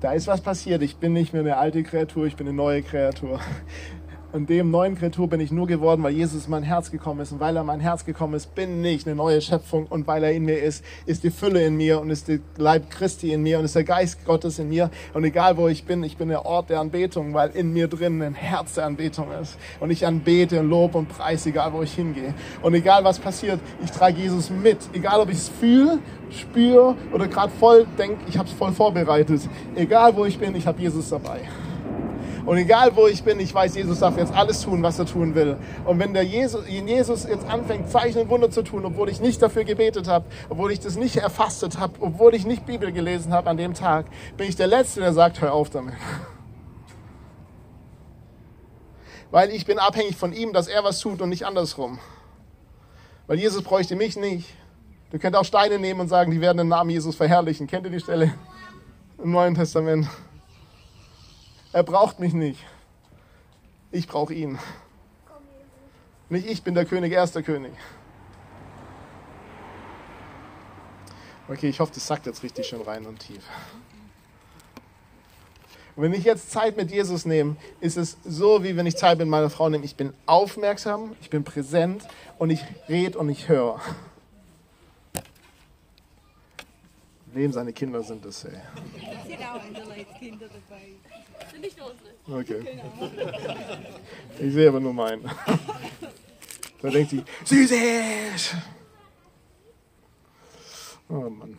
da 0.00 0.12
ist 0.12 0.28
was 0.28 0.40
passiert. 0.40 0.82
Ich 0.82 0.96
bin 0.96 1.12
nicht 1.12 1.32
mehr 1.32 1.42
eine 1.42 1.56
alte 1.56 1.82
Kreatur, 1.82 2.26
ich 2.26 2.36
bin 2.36 2.46
eine 2.46 2.56
neue 2.56 2.82
Kreatur. 2.82 3.40
Und 4.34 4.50
dem 4.50 4.72
neuen 4.72 4.96
Kreatur 4.98 5.28
bin 5.28 5.38
ich 5.38 5.52
nur 5.52 5.68
geworden, 5.68 6.02
weil 6.02 6.12
Jesus 6.12 6.46
in 6.46 6.50
mein 6.50 6.64
Herz 6.64 6.90
gekommen 6.90 7.20
ist. 7.20 7.30
Und 7.30 7.38
weil 7.38 7.54
er 7.54 7.60
in 7.60 7.68
mein 7.68 7.78
Herz 7.78 8.04
gekommen 8.04 8.34
ist, 8.34 8.52
bin 8.56 8.84
ich 8.84 9.06
eine 9.06 9.14
neue 9.14 9.40
Schöpfung. 9.40 9.86
Und 9.86 10.08
weil 10.08 10.24
er 10.24 10.32
in 10.32 10.44
mir 10.44 10.60
ist, 10.60 10.84
ist 11.06 11.22
die 11.22 11.30
Fülle 11.30 11.64
in 11.64 11.76
mir 11.76 12.00
und 12.00 12.10
ist 12.10 12.26
der 12.26 12.40
Leib 12.56 12.90
Christi 12.90 13.32
in 13.32 13.44
mir 13.44 13.60
und 13.60 13.64
ist 13.64 13.76
der 13.76 13.84
Geist 13.84 14.24
Gottes 14.24 14.58
in 14.58 14.70
mir. 14.70 14.90
Und 15.12 15.22
egal 15.22 15.56
wo 15.56 15.68
ich 15.68 15.84
bin, 15.84 16.02
ich 16.02 16.16
bin 16.16 16.30
der 16.30 16.44
Ort 16.44 16.68
der 16.68 16.80
Anbetung, 16.80 17.32
weil 17.32 17.50
in 17.50 17.72
mir 17.72 17.86
drin 17.86 18.20
ein 18.22 18.34
Herz 18.34 18.74
der 18.74 18.86
Anbetung 18.86 19.28
ist. 19.40 19.56
Und 19.78 19.92
ich 19.92 20.04
anbete 20.04 20.58
und 20.58 20.68
lobe 20.68 20.98
und 20.98 21.08
preise, 21.08 21.50
egal 21.50 21.72
wo 21.72 21.82
ich 21.82 21.94
hingehe. 21.94 22.34
Und 22.60 22.74
egal 22.74 23.04
was 23.04 23.20
passiert, 23.20 23.60
ich 23.84 23.92
trage 23.92 24.20
Jesus 24.20 24.50
mit. 24.50 24.78
Egal 24.94 25.20
ob 25.20 25.30
ich 25.30 25.38
es 25.38 25.48
fühle, 25.48 26.00
spüre 26.30 26.96
oder 27.12 27.28
gerade 27.28 27.52
voll 27.60 27.86
denke, 27.96 28.16
ich 28.26 28.36
habe 28.36 28.48
es 28.48 28.54
voll 28.56 28.72
vorbereitet. 28.72 29.42
Egal 29.76 30.16
wo 30.16 30.24
ich 30.24 30.40
bin, 30.40 30.56
ich 30.56 30.66
habe 30.66 30.82
Jesus 30.82 31.10
dabei. 31.10 31.42
Und 32.46 32.58
egal 32.58 32.94
wo 32.94 33.06
ich 33.06 33.22
bin, 33.22 33.40
ich 33.40 33.54
weiß, 33.54 33.74
Jesus 33.74 34.00
darf 34.00 34.18
jetzt 34.18 34.34
alles 34.34 34.60
tun, 34.60 34.82
was 34.82 34.98
er 34.98 35.06
tun 35.06 35.34
will. 35.34 35.56
Und 35.86 35.98
wenn 35.98 36.12
der 36.12 36.24
Jesus, 36.24 36.68
Jesus 36.68 37.24
jetzt 37.24 37.46
anfängt, 37.48 37.90
Zeichen 37.90 38.20
und 38.20 38.28
Wunder 38.28 38.50
zu 38.50 38.62
tun, 38.62 38.84
obwohl 38.84 39.08
ich 39.08 39.20
nicht 39.20 39.40
dafür 39.40 39.64
gebetet 39.64 40.08
habe, 40.08 40.26
obwohl 40.50 40.70
ich 40.70 40.80
das 40.80 40.96
nicht 40.96 41.16
erfastet 41.16 41.78
habe, 41.78 41.94
obwohl 42.00 42.34
ich 42.34 42.44
nicht 42.44 42.66
Bibel 42.66 42.92
gelesen 42.92 43.32
habe 43.32 43.48
an 43.48 43.56
dem 43.56 43.72
Tag, 43.72 44.06
bin 44.36 44.46
ich 44.46 44.56
der 44.56 44.66
Letzte, 44.66 45.00
der 45.00 45.14
sagt, 45.14 45.40
hör 45.40 45.54
auf 45.54 45.70
damit. 45.70 45.94
Weil 49.30 49.50
ich 49.50 49.64
bin 49.64 49.78
abhängig 49.78 50.16
von 50.16 50.34
ihm, 50.34 50.52
dass 50.52 50.68
er 50.68 50.84
was 50.84 51.00
tut 51.00 51.22
und 51.22 51.30
nicht 51.30 51.46
andersrum. 51.46 51.98
Weil 53.26 53.38
Jesus 53.38 53.62
bräuchte 53.62 53.96
mich 53.96 54.16
nicht. 54.16 54.54
Du 55.10 55.18
könnt 55.18 55.34
auch 55.34 55.44
Steine 55.44 55.78
nehmen 55.78 56.00
und 56.00 56.08
sagen, 56.08 56.30
die 56.30 56.42
werden 56.42 56.58
den 56.58 56.68
Namen 56.68 56.90
Jesus 56.90 57.16
verherrlichen. 57.16 57.66
Kennt 57.66 57.86
ihr 57.86 57.90
die 57.90 58.00
Stelle 58.00 58.34
im 59.22 59.30
Neuen 59.30 59.54
Testament? 59.54 60.08
Er 61.74 61.82
braucht 61.82 62.20
mich 62.20 62.34
nicht. 62.34 62.60
Ich 63.90 64.06
brauche 64.06 64.32
ihn. 64.32 64.60
Nicht 66.28 66.46
ich 66.46 66.62
bin 66.62 66.76
der 66.76 66.84
König, 66.84 67.12
er 67.12 67.24
ist 67.24 67.34
der 67.34 67.42
König. 67.42 67.72
Okay, 71.48 71.68
ich 71.68 71.80
hoffe, 71.80 71.90
das 71.92 72.06
sagt 72.06 72.26
jetzt 72.26 72.44
richtig 72.44 72.68
schön 72.68 72.80
rein 72.80 73.04
und 73.06 73.18
tief. 73.18 73.42
Und 75.96 76.04
wenn 76.04 76.12
ich 76.12 76.22
jetzt 76.22 76.52
Zeit 76.52 76.76
mit 76.76 76.92
Jesus 76.92 77.26
nehme, 77.26 77.56
ist 77.80 77.96
es 77.96 78.18
so, 78.24 78.62
wie 78.62 78.76
wenn 78.76 78.86
ich 78.86 78.96
Zeit 78.96 79.18
mit 79.18 79.26
meiner 79.26 79.50
Frau 79.50 79.68
nehme. 79.68 79.84
Ich 79.84 79.96
bin 79.96 80.14
aufmerksam, 80.26 81.16
ich 81.20 81.28
bin 81.28 81.42
präsent 81.42 82.06
und 82.38 82.50
ich 82.50 82.64
rede 82.88 83.18
und 83.18 83.28
ich 83.28 83.48
höre. 83.48 83.80
Wem 87.32 87.52
seine 87.52 87.72
Kinder 87.72 88.00
sind 88.04 88.24
das, 88.24 88.44
ey? 88.44 88.52
Sind 89.26 89.42
auch 89.42 90.18
Kinder 90.20 90.46
dabei. 90.46 91.13
Nicht 91.60 91.78
unsere. 91.80 92.40
Okay. 92.40 92.80
Ich 94.38 94.52
sehe 94.52 94.68
aber 94.68 94.80
nur 94.80 94.92
meinen. 94.92 95.30
Da 96.82 96.90
denkt 96.90 97.10
sie, 97.10 97.24
süßes! 97.44 98.56
Oh 101.08 101.30
Mann. 101.30 101.58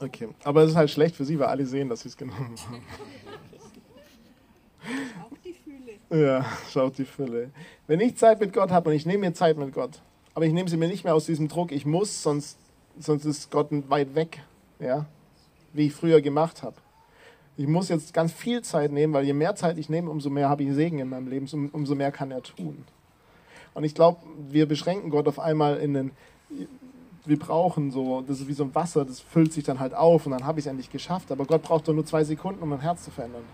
Okay, 0.00 0.28
aber 0.42 0.62
es 0.62 0.70
ist 0.70 0.76
halt 0.76 0.90
schlecht 0.90 1.16
für 1.16 1.24
sie, 1.24 1.38
weil 1.38 1.46
alle 1.46 1.64
sehen, 1.64 1.88
dass 1.88 2.00
sie 2.00 2.08
es 2.08 2.16
genommen 2.16 2.56
haben. 2.66 2.82
Auch 5.22 5.38
die 5.44 5.54
Fülle. 5.54 6.22
Ja, 6.22 6.44
schaut 6.70 6.98
die 6.98 7.04
Fülle. 7.04 7.50
Wenn 7.86 8.00
ich 8.00 8.16
Zeit 8.16 8.40
mit 8.40 8.52
Gott 8.52 8.70
habe 8.70 8.90
und 8.90 8.96
ich 8.96 9.06
nehme 9.06 9.28
mir 9.28 9.34
Zeit 9.34 9.56
mit 9.56 9.72
Gott, 9.72 10.02
aber 10.34 10.46
ich 10.46 10.52
nehme 10.52 10.68
sie 10.68 10.76
mir 10.76 10.88
nicht 10.88 11.04
mehr 11.04 11.14
aus 11.14 11.26
diesem 11.26 11.48
Druck, 11.48 11.70
ich 11.70 11.86
muss, 11.86 12.22
sonst, 12.22 12.58
sonst 12.98 13.24
ist 13.24 13.50
Gott 13.50 13.68
weit 13.88 14.14
weg, 14.14 14.42
ja, 14.80 15.06
wie 15.72 15.86
ich 15.86 15.94
früher 15.94 16.20
gemacht 16.20 16.62
habe 16.62 16.76
ich 17.56 17.66
muss 17.66 17.88
jetzt 17.88 18.12
ganz 18.12 18.32
viel 18.32 18.62
Zeit 18.62 18.90
nehmen, 18.90 19.12
weil 19.12 19.24
je 19.24 19.32
mehr 19.32 19.54
Zeit 19.54 19.78
ich 19.78 19.88
nehme, 19.88 20.10
umso 20.10 20.30
mehr 20.30 20.48
habe 20.48 20.64
ich 20.64 20.72
Segen 20.72 20.98
in 20.98 21.08
meinem 21.08 21.28
Leben, 21.28 21.70
umso 21.72 21.94
mehr 21.94 22.10
kann 22.10 22.30
er 22.30 22.42
tun. 22.42 22.84
Und 23.74 23.84
ich 23.84 23.94
glaube, 23.94 24.20
wir 24.48 24.66
beschränken 24.66 25.10
Gott 25.10 25.28
auf 25.28 25.38
einmal 25.38 25.76
in 25.78 25.94
den, 25.94 26.10
wir 27.24 27.38
brauchen 27.38 27.90
so, 27.90 28.22
das 28.22 28.40
ist 28.40 28.48
wie 28.48 28.52
so 28.52 28.64
ein 28.64 28.74
Wasser, 28.74 29.04
das 29.04 29.20
füllt 29.20 29.52
sich 29.52 29.64
dann 29.64 29.80
halt 29.80 29.94
auf 29.94 30.26
und 30.26 30.32
dann 30.32 30.44
habe 30.44 30.58
ich 30.58 30.66
es 30.66 30.70
endlich 30.70 30.90
geschafft. 30.90 31.30
Aber 31.32 31.44
Gott 31.44 31.62
braucht 31.62 31.88
doch 31.88 31.94
nur 31.94 32.04
zwei 32.04 32.24
Sekunden, 32.24 32.62
um 32.62 32.68
mein 32.68 32.80
Herz 32.80 33.04
zu 33.04 33.10
verändern. 33.10 33.44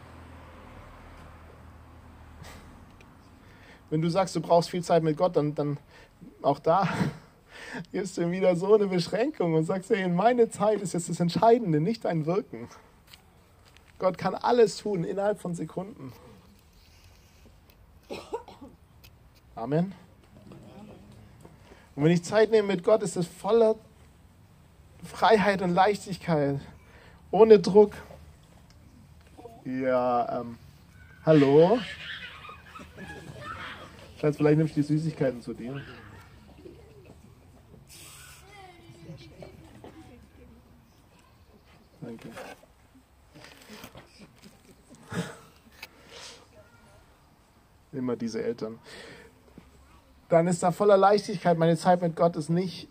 Wenn 3.91 4.01
du 4.03 4.09
sagst, 4.09 4.37
du 4.37 4.41
brauchst 4.41 4.71
viel 4.71 4.85
Zeit 4.85 5.03
mit 5.03 5.17
Gott, 5.17 5.37
dann, 5.37 5.55
dann 5.55 5.79
auch 6.43 6.59
da 6.59 6.89
gibst 7.93 8.17
du 8.17 8.23
ihm 8.23 8.31
wieder 8.31 8.57
so 8.57 8.75
eine 8.75 8.87
Beschränkung 8.87 9.55
und 9.55 9.65
sagst, 9.65 9.91
hey, 9.91 10.09
meine 10.09 10.49
Zeit 10.49 10.81
ist 10.81 10.95
jetzt 10.95 11.09
das 11.09 11.21
Entscheidende, 11.21 11.81
nicht 11.81 12.05
dein 12.05 12.27
Wirken. 12.27 12.69
Gott 14.01 14.17
kann 14.17 14.35
alles 14.35 14.79
tun 14.79 15.05
innerhalb 15.05 15.39
von 15.39 15.55
Sekunden. 15.55 16.13
Amen. 19.55 19.95
Und 21.95 22.05
wenn 22.05 22.11
ich 22.11 22.25
Zeit 22.25 22.51
nehme 22.51 22.67
mit 22.67 22.83
Gott, 22.83 23.03
ist 23.03 23.17
es 23.17 23.27
voller 23.27 23.77
Freiheit 25.05 25.61
und 25.61 25.75
Leichtigkeit, 25.75 26.61
ohne 27.31 27.59
Druck. 27.59 27.93
Ja, 29.67 30.41
ähm, 30.41 30.57
hallo? 31.27 31.79
Schatz, 34.19 34.39
vielleicht 34.39 34.59
nimmst 34.59 34.77
du 34.77 34.81
die 34.81 34.87
Süßigkeiten 34.87 35.43
zu 35.43 35.53
dir. 35.53 35.83
Danke. 42.01 42.31
Immer 47.93 48.17
diese 48.17 48.43
Eltern. 48.43 48.79
Dann 50.29 50.47
ist 50.47 50.63
da 50.63 50.71
voller 50.71 50.97
Leichtigkeit. 50.97 51.59
Meine 51.59 51.77
Zeit 51.77 52.03
mit 52.03 52.15
Gott 52.17 52.37
ist 52.37 52.51
nicht, 52.51 52.89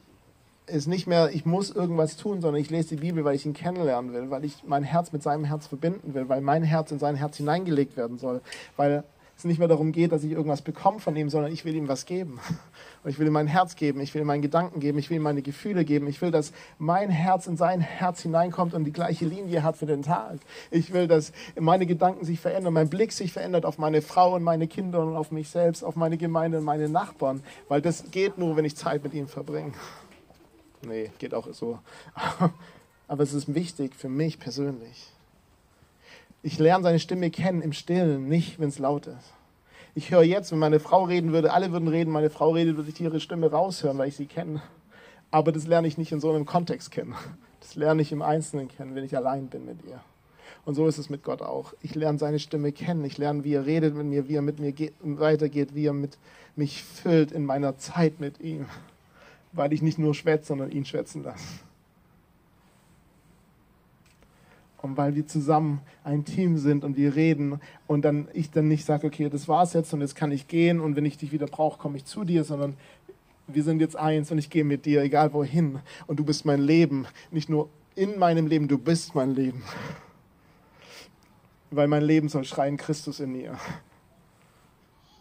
ist 0.67 0.87
nicht 0.87 1.07
mehr, 1.07 1.29
ich 1.33 1.45
muss 1.45 1.71
irgendwas 1.71 2.17
tun, 2.17 2.41
sondern 2.41 2.61
ich 2.61 2.69
lese 2.69 2.89
die 2.89 3.01
Bibel, 3.01 3.23
weil 3.23 3.35
ich 3.35 3.45
ihn 3.45 3.53
kennenlernen 3.53 4.13
will, 4.13 4.29
weil 4.29 4.43
ich 4.43 4.63
mein 4.65 4.83
Herz 4.83 5.11
mit 5.11 5.23
seinem 5.23 5.45
Herz 5.45 5.67
verbinden 5.67 6.13
will, 6.13 6.27
weil 6.27 6.41
mein 6.41 6.63
Herz 6.63 6.91
in 6.91 6.99
sein 6.99 7.15
Herz 7.15 7.37
hineingelegt 7.37 7.97
werden 7.97 8.17
soll, 8.17 8.41
weil 8.75 9.03
es 9.39 9.45
nicht 9.45 9.57
mehr 9.59 9.67
darum 9.69 9.91
geht, 9.91 10.11
dass 10.11 10.23
ich 10.23 10.31
irgendwas 10.31 10.61
bekomme 10.61 10.99
von 10.99 11.15
ihm, 11.15 11.29
sondern 11.29 11.51
ich 11.51 11.63
will 11.63 11.73
ihm 11.73 11.87
was 11.87 12.05
geben. 12.05 12.39
Und 13.03 13.09
ich 13.09 13.19
will 13.19 13.27
ihm 13.27 13.33
mein 13.33 13.47
Herz 13.47 13.77
geben, 13.77 14.01
ich 14.01 14.13
will 14.13 14.21
ihm 14.21 14.27
meinen 14.27 14.41
Gedanken 14.41 14.81
geben, 14.81 14.97
ich 14.99 15.09
will 15.09 15.17
ihm 15.17 15.23
meine 15.23 15.41
Gefühle 15.41 15.85
geben. 15.85 16.07
Ich 16.07 16.21
will, 16.21 16.31
dass 16.31 16.51
mein 16.77 17.09
Herz 17.09 17.47
in 17.47 17.55
sein 17.55 17.79
Herz 17.79 18.21
hineinkommt 18.21 18.73
und 18.73 18.83
die 18.83 18.91
gleiche 18.91 19.25
Linie 19.25 19.63
hat 19.63 19.77
für 19.77 19.85
den 19.85 20.01
Tag. 20.01 20.39
Ich 20.71 20.91
will, 20.91 21.07
dass 21.07 21.31
meine 21.57 21.85
Gedanken 21.85 22.25
sich 22.25 22.39
verändern, 22.39 22.73
mein 22.73 22.89
Blick 22.89 23.13
sich 23.13 23.31
verändert 23.31 23.65
auf 23.65 23.77
meine 23.77 24.01
Frau 24.01 24.35
und 24.35 24.43
meine 24.43 24.67
Kinder 24.67 25.01
und 25.01 25.15
auf 25.15 25.31
mich 25.31 25.49
selbst, 25.49 25.83
auf 25.83 25.95
meine 25.95 26.17
Gemeinde 26.17 26.57
und 26.57 26.65
meine 26.65 26.89
Nachbarn. 26.89 27.41
Weil 27.69 27.81
das 27.81 28.11
geht 28.11 28.37
nur, 28.37 28.57
wenn 28.57 28.65
ich 28.65 28.75
Zeit 28.75 29.03
mit 29.03 29.13
ihm 29.13 29.27
verbringe. 29.27 29.71
Nee, 30.81 31.11
geht 31.17 31.33
auch 31.33 31.47
so. 31.53 31.79
Aber 33.07 33.23
es 33.23 33.33
ist 33.33 33.53
wichtig 33.53 33.95
für 33.95 34.09
mich 34.09 34.37
persönlich. 34.37 35.13
Ich 36.41 36.57
lerne 36.57 36.83
seine 36.83 36.99
Stimme 36.99 37.31
kennen 37.31 37.61
im 37.61 37.73
Stillen, 37.73 38.29
nicht 38.29 38.59
wenn 38.59 38.69
es 38.69 38.79
laut 38.79 39.07
ist. 39.07 39.33
Ich 39.93 40.11
höre 40.11 40.23
jetzt, 40.23 40.51
wenn 40.53 40.59
meine 40.59 40.79
Frau 40.79 41.03
reden 41.03 41.33
würde, 41.33 41.51
alle 41.51 41.73
würden 41.73 41.89
reden, 41.89 42.11
meine 42.11 42.29
Frau 42.29 42.51
redet, 42.51 42.77
würde 42.77 42.89
ich 42.89 43.01
ihre 43.01 43.19
Stimme 43.19 43.51
raushören, 43.51 43.97
weil 43.97 44.07
ich 44.07 44.15
sie 44.15 44.25
kenne. 44.25 44.61
Aber 45.31 45.51
das 45.51 45.67
lerne 45.67 45.87
ich 45.87 45.97
nicht 45.97 46.13
in 46.13 46.21
so 46.21 46.31
einem 46.31 46.45
Kontext 46.45 46.91
kennen. 46.91 47.13
Das 47.59 47.75
lerne 47.75 48.01
ich 48.01 48.13
im 48.13 48.21
Einzelnen 48.21 48.69
kennen, 48.69 48.95
wenn 48.95 49.03
ich 49.03 49.17
allein 49.17 49.47
bin 49.47 49.65
mit 49.65 49.83
ihr. 49.85 49.99
Und 50.63 50.75
so 50.75 50.87
ist 50.87 50.97
es 50.97 51.09
mit 51.09 51.23
Gott 51.23 51.41
auch. 51.41 51.73
Ich 51.81 51.93
lerne 51.95 52.17
seine 52.19 52.39
Stimme 52.39 52.71
kennen. 52.71 53.03
Ich 53.03 53.17
lerne, 53.17 53.43
wie 53.43 53.53
er 53.53 53.65
redet 53.65 53.95
mit 53.95 54.05
mir, 54.05 54.29
wie 54.29 54.35
er 54.35 54.41
mit 54.41 54.59
mir 54.59 54.71
geht, 54.71 54.93
weitergeht, 55.01 55.75
wie 55.75 55.87
er 55.87 55.93
mit 55.93 56.17
mich 56.55 56.83
füllt 56.83 57.33
in 57.33 57.45
meiner 57.45 57.77
Zeit 57.77 58.19
mit 58.19 58.39
ihm. 58.39 58.67
Weil 59.51 59.73
ich 59.73 59.81
nicht 59.81 59.99
nur 59.99 60.15
schwätze, 60.15 60.47
sondern 60.47 60.71
ihn 60.71 60.85
schwätzen 60.85 61.23
lasse. 61.23 61.43
Und 64.81 64.97
weil 64.97 65.15
wir 65.15 65.27
zusammen 65.27 65.81
ein 66.03 66.25
Team 66.25 66.57
sind 66.57 66.83
und 66.83 66.97
wir 66.97 67.15
reden 67.15 67.59
und 67.87 68.03
dann 68.03 68.27
ich 68.33 68.51
dann 68.51 68.67
nicht 68.67 68.85
sage, 68.85 69.07
okay, 69.07 69.29
das 69.29 69.47
war's 69.47 69.73
jetzt 69.73 69.93
und 69.93 70.01
jetzt 70.01 70.15
kann 70.15 70.31
ich 70.31 70.47
gehen 70.47 70.79
und 70.79 70.95
wenn 70.95 71.05
ich 71.05 71.17
dich 71.17 71.31
wieder 71.31 71.47
brauche, 71.47 71.77
komme 71.77 71.97
ich 71.97 72.05
zu 72.05 72.23
dir, 72.23 72.43
sondern 72.43 72.75
wir 73.47 73.63
sind 73.63 73.79
jetzt 73.81 73.95
eins 73.95 74.31
und 74.31 74.37
ich 74.37 74.49
gehe 74.49 74.63
mit 74.63 74.85
dir, 74.85 75.01
egal 75.01 75.33
wohin 75.33 75.79
und 76.07 76.19
du 76.19 76.23
bist 76.23 76.45
mein 76.45 76.61
Leben, 76.61 77.07
nicht 77.31 77.49
nur 77.49 77.69
in 77.95 78.17
meinem 78.17 78.47
Leben, 78.47 78.67
du 78.67 78.77
bist 78.77 79.15
mein 79.15 79.35
Leben. 79.35 79.63
Weil 81.71 81.87
mein 81.87 82.03
Leben 82.03 82.29
soll 82.29 82.45
schreien 82.45 82.77
Christus 82.77 83.19
in 83.19 83.31
mir. 83.31 83.57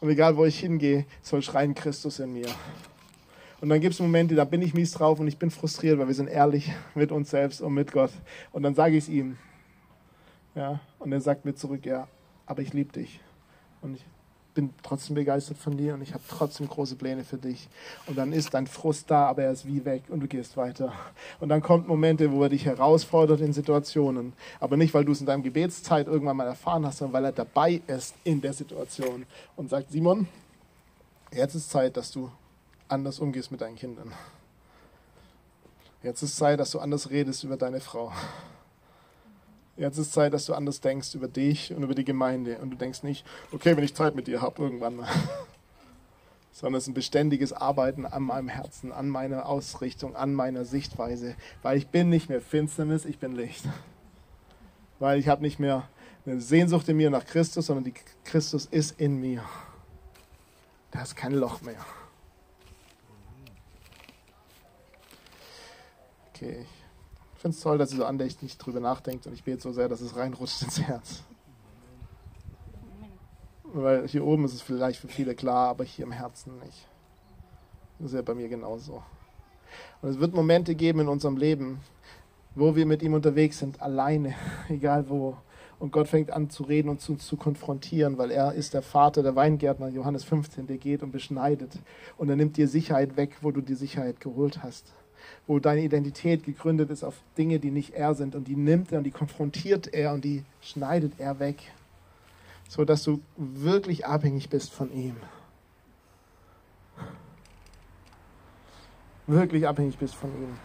Und 0.01 0.09
egal 0.09 0.37
wo 0.37 0.45
ich 0.45 0.61
hingehe, 0.61 1.05
soll 1.23 1.43
schreien 1.43 1.75
Christus 1.75 2.21
in 2.21 2.33
mir. 2.33 2.47
Und 3.61 3.69
dann 3.71 3.81
gibt 3.81 3.95
es 3.95 4.01
Momente, 4.01 4.35
da 4.35 4.45
bin 4.45 4.63
ich 4.63 4.75
mies 4.75 4.93
drauf 4.93 5.19
und 5.19 5.27
ich 5.27 5.37
bin 5.37 5.51
frustriert, 5.51 5.99
weil 5.99 6.07
wir 6.07 6.15
sind 6.15 6.29
ehrlich 6.29 6.73
mit 6.95 7.11
uns 7.11 7.31
selbst 7.31 7.61
und 7.61 7.75
mit 7.75 7.93
Gott. 7.93 8.13
Und 8.53 8.63
dann 8.63 8.75
sage 8.75 8.97
ich 8.97 9.05
es 9.05 9.09
ihm. 9.09 9.37
Ja, 10.55 10.81
und 10.99 11.13
er 11.13 11.21
sagt 11.21 11.45
mir 11.45 11.55
zurück, 11.55 11.85
ja, 11.87 12.09
aber 12.47 12.63
ich 12.63 12.73
liebe 12.73 12.93
dich. 12.93 13.21
Und 13.81 13.95
ich 13.95 14.05
bin 14.55 14.71
trotzdem 14.83 15.15
begeistert 15.15 15.57
von 15.57 15.77
dir 15.77 15.95
und 15.95 16.03
ich 16.03 16.15
habe 16.15 16.25
trotzdem 16.27 16.69
große 16.69 16.97
Pläne 16.97 17.23
für 17.23 17.37
dich. 17.37 17.69
Und 18.07 18.19
dann 18.19 18.33
ist 18.33 18.55
dein 18.55 18.67
Frust 18.67 19.09
da, 19.09 19.27
aber 19.27 19.45
er 19.45 19.53
ist 19.53 19.67
wie 19.67 19.85
weg 19.85 20.03
und 20.09 20.19
du 20.19 20.27
gehst 20.27 20.57
weiter. 20.57 20.93
Und 21.39 21.49
dann 21.49 21.63
kommt 21.63 21.87
Momente, 21.87 22.33
wo 22.33 22.43
er 22.43 22.49
dich 22.49 22.65
herausfordert 22.65 23.41
in 23.41 23.53
Situationen. 23.53 24.33
Aber 24.59 24.77
nicht, 24.77 24.95
weil 24.95 25.05
du 25.05 25.13
es 25.13 25.21
in 25.21 25.27
deinem 25.27 25.45
Gebetszeit 25.45 26.09
irgendwann 26.09 26.37
mal 26.37 26.49
erfahren 26.49 26.85
hast, 26.85 26.99
sondern 26.99 27.13
weil 27.13 27.25
er 27.27 27.33
dabei 27.33 27.81
ist 27.87 28.17
in 28.25 28.41
der 28.41 28.53
Situation 28.53 29.27
und 29.55 29.71
sagt, 29.71 29.93
Simon, 29.93 30.27
jetzt 31.33 31.55
ist 31.55 31.71
Zeit, 31.71 31.97
dass 31.97 32.11
du 32.11 32.29
anders 32.89 33.19
umgehst 33.21 33.51
mit 33.51 33.61
deinen 33.61 33.77
Kindern. 33.77 34.13
Jetzt 36.03 36.23
ist 36.23 36.37
Zeit, 36.37 36.61
dass 36.61 36.71
du 36.71 36.79
anders 36.79 37.11
redest 37.11 37.45
über 37.45 37.57
deine 37.57 37.81
Frau. 37.81 38.13
Jetzt 39.77 39.99
ist 39.99 40.13
Zeit, 40.13 40.33
dass 40.33 40.47
du 40.47 40.55
anders 40.55 40.81
denkst 40.81 41.15
über 41.15 41.29
dich 41.29 41.73
und 41.73 41.83
über 41.83 41.95
die 41.95 42.05
Gemeinde. 42.05 42.59
Und 42.59 42.71
du 42.71 42.77
denkst 42.77 43.03
nicht, 43.03 43.25
okay, 43.53 43.77
wenn 43.77 43.85
ich 43.85 43.95
Zeit 43.95 44.15
mit 44.15 44.27
dir 44.27 44.43
habe, 44.43 44.63
irgendwann. 44.63 45.07
Sondern 46.53 46.79
es 46.79 46.85
ist 46.85 46.89
ein 46.89 46.95
beständiges 46.95 47.53
Arbeiten 47.53 48.05
an 48.05 48.25
meinem 48.25 48.49
Herzen, 48.49 48.91
an 48.91 49.09
meiner 49.09 49.47
Ausrichtung, 49.47 50.17
an 50.17 50.35
meiner 50.35 50.65
Sichtweise. 50.65 51.37
Weil 51.63 51.79
ich 51.79 51.89
bin 51.89 52.09
nicht 52.09 52.29
mehr 52.29 52.41
Finsternis, 52.41 53.05
ich 53.05 53.19
bin 53.19 53.37
Licht. 53.37 53.65
Weil 54.99 55.21
ich 55.21 55.29
habe 55.29 55.43
nicht 55.43 55.61
mehr 55.61 55.89
eine 56.27 56.41
Sehnsucht 56.41 56.89
in 56.89 56.97
mir 56.97 57.11
nach 57.11 57.25
Christus, 57.25 57.67
sondern 57.67 57.85
die 57.85 57.95
Christus 58.25 58.67
ist 58.67 59.01
in 59.01 59.21
mir. 59.21 59.45
Da 60.91 61.03
ist 61.03 61.15
kein 61.15 61.33
Loch 61.33 61.61
mehr. 61.61 61.85
Okay, 66.41 66.59
ich 67.35 67.41
finde 67.41 67.57
es 67.57 67.61
toll, 67.61 67.79
dass 67.79 67.91
ihr 67.91 67.97
so 67.97 68.05
andächtig 68.05 68.59
drüber 68.59 68.79
nachdenkt 68.79 69.27
und 69.27 69.33
ich 69.33 69.43
bete 69.43 69.61
so 69.61 69.73
sehr, 69.73 69.89
dass 69.89 70.01
es 70.01 70.15
reinrutscht 70.15 70.63
ins 70.63 70.81
Herz. 70.81 71.25
Weil 73.65 74.07
hier 74.07 74.25
oben 74.25 74.45
ist 74.45 74.55
es 74.55 74.63
vielleicht 74.63 75.01
für 75.01 75.09
viele 75.09 75.35
klar, 75.35 75.69
aber 75.71 75.83
hier 75.83 76.05
im 76.05 76.13
Herzen 76.13 76.57
nicht. 76.61 76.87
Das 77.99 78.13
ist 78.13 78.15
ja 78.15 78.23
bei 78.23 78.35
mir 78.35 78.49
genauso. 78.49 79.03
Und 80.01 80.11
es 80.11 80.21
wird 80.21 80.33
Momente 80.33 80.77
geben 80.77 81.01
in 81.01 81.09
unserem 81.09 81.37
Leben, 81.37 81.81
wo 82.55 82.77
wir 82.77 82.87
mit 82.87 83.03
ihm 83.03 83.15
unterwegs 83.15 83.59
sind, 83.59 83.83
alleine, 83.83 84.37
egal 84.69 85.09
wo. 85.09 85.37
Und 85.81 85.91
Gott 85.91 86.07
fängt 86.07 86.31
an 86.31 86.51
zu 86.51 86.63
reden 86.63 86.89
und 86.89 87.01
zu, 87.01 87.17
zu 87.17 87.37
konfrontieren, 87.37 88.17
weil 88.17 88.31
er 88.31 88.53
ist 88.55 88.75
der 88.75 88.83
Vater, 88.83 89.25
der 89.25 89.35
Weingärtner, 89.35 89.89
Johannes 89.89 90.23
15, 90.23 90.69
der 90.69 90.79
geht 90.79 91.03
und 91.03 91.11
beschneidet. 91.11 91.73
Und 92.17 92.29
er 92.29 92.37
nimmt 92.37 92.57
dir 92.57 92.69
Sicherheit 92.69 93.17
weg, 93.17 93.39
wo 93.41 93.51
du 93.51 93.61
die 93.61 93.75
Sicherheit 93.75 94.21
geholt 94.21 94.63
hast 94.63 94.95
wo 95.47 95.59
deine 95.59 95.83
Identität 95.83 96.45
gegründet 96.45 96.91
ist 96.91 97.05
auf 97.05 97.15
Dinge, 97.37 97.59
die 97.59 97.71
nicht 97.71 97.95
er 97.95 98.15
sind. 98.15 98.35
Und 98.35 98.49
die 98.49 98.57
nimmt 98.57 98.93
er 98.93 98.99
und 98.99 99.05
die 99.05 99.11
konfrontiert 99.11 99.93
er 99.93 100.13
und 100.13 100.25
die 100.25 100.45
schneidet 100.61 101.15
er 101.19 101.39
weg, 101.39 101.57
so 102.69 102.85
dass 102.85 103.03
du 103.03 103.21
wirklich 103.37 104.07
abhängig 104.07 104.51
bist 104.51 104.73
von 104.73 104.93
ihm. 104.93 105.17
Wirklich 109.27 109.69
abhängig 109.69 109.99
bist 109.99 110.15
von 110.15 110.31
ihm. 110.31 110.57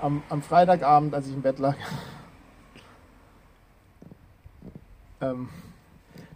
Am, 0.00 0.22
am 0.28 0.42
Freitagabend, 0.42 1.14
als 1.14 1.28
ich 1.28 1.34
im 1.34 1.42
Bett 1.42 1.58
lag, 1.58 1.76
ähm, 5.20 5.48